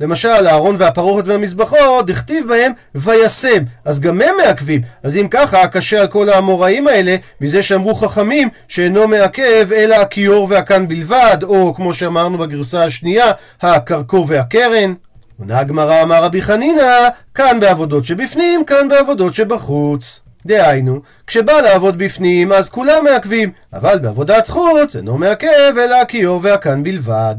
למשל, 0.00 0.46
הארון 0.46 0.76
והפרוכת 0.78 1.28
והמזבחות, 1.28 2.06
דכתיב 2.06 2.48
בהם 2.48 2.72
וישם, 2.94 3.62
אז 3.84 4.00
גם 4.00 4.22
הם 4.22 4.34
מעכבים. 4.44 4.80
אז 5.02 5.16
אם 5.16 5.28
ככה, 5.30 5.66
קשה 5.68 6.00
על 6.00 6.06
כל 6.06 6.28
האמוראים 6.28 6.88
האלה, 6.88 7.16
מזה 7.40 7.62
שאמרו 7.62 7.94
חכמים 7.94 8.48
שאינו 8.68 9.08
מעכב 9.08 9.68
אלא 9.72 9.94
הכיור 9.94 10.46
והקן 10.50 10.88
בלבד, 10.88 11.36
או 11.42 11.74
כמו 11.74 11.94
שאמרנו 11.94 12.38
בגרסה 12.38 12.84
השנייה, 12.84 13.32
הקרקור 13.62 14.26
והקרן. 14.28 14.94
עונה 15.38 15.58
הגמרא 15.58 16.02
אמר 16.02 16.24
רבי 16.24 16.42
חנינא, 16.42 17.08
כאן 17.34 17.60
בעבודות 17.60 18.04
שבפנים, 18.04 18.64
כאן 18.64 18.88
בעבודות 18.88 19.34
שבחוץ. 19.34 20.20
דהיינו, 20.46 21.00
כשבא 21.26 21.52
לעבוד 21.52 21.98
בפנים 21.98 22.52
אז 22.52 22.68
כולם 22.68 23.04
מעכבים, 23.04 23.50
אבל 23.72 23.98
בעבודת 23.98 24.48
חוץ 24.48 24.96
אינו 24.96 25.18
מעכב 25.18 25.78
אלא 25.78 26.00
הכיור 26.00 26.40
והקן 26.42 26.82
בלבד. 26.82 27.36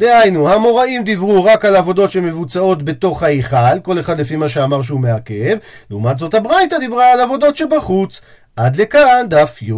דהיינו, 0.00 0.52
המוראים 0.52 1.04
דיברו 1.04 1.44
רק 1.44 1.64
על 1.64 1.76
עבודות 1.76 2.10
שמבוצעות 2.10 2.82
בתוך 2.82 3.22
ההיכל, 3.22 3.80
כל 3.82 4.00
אחד 4.00 4.20
לפי 4.20 4.36
מה 4.36 4.48
שאמר 4.48 4.82
שהוא 4.82 5.00
מעכב, 5.00 5.56
לעומת 5.90 6.18
זאת 6.18 6.34
הברייתא 6.34 6.78
דיברה 6.78 7.12
על 7.12 7.20
עבודות 7.20 7.56
שבחוץ. 7.56 8.20
עד 8.56 8.76
לכאן 8.76 9.26
דף 9.28 9.62
י'. 9.62 9.72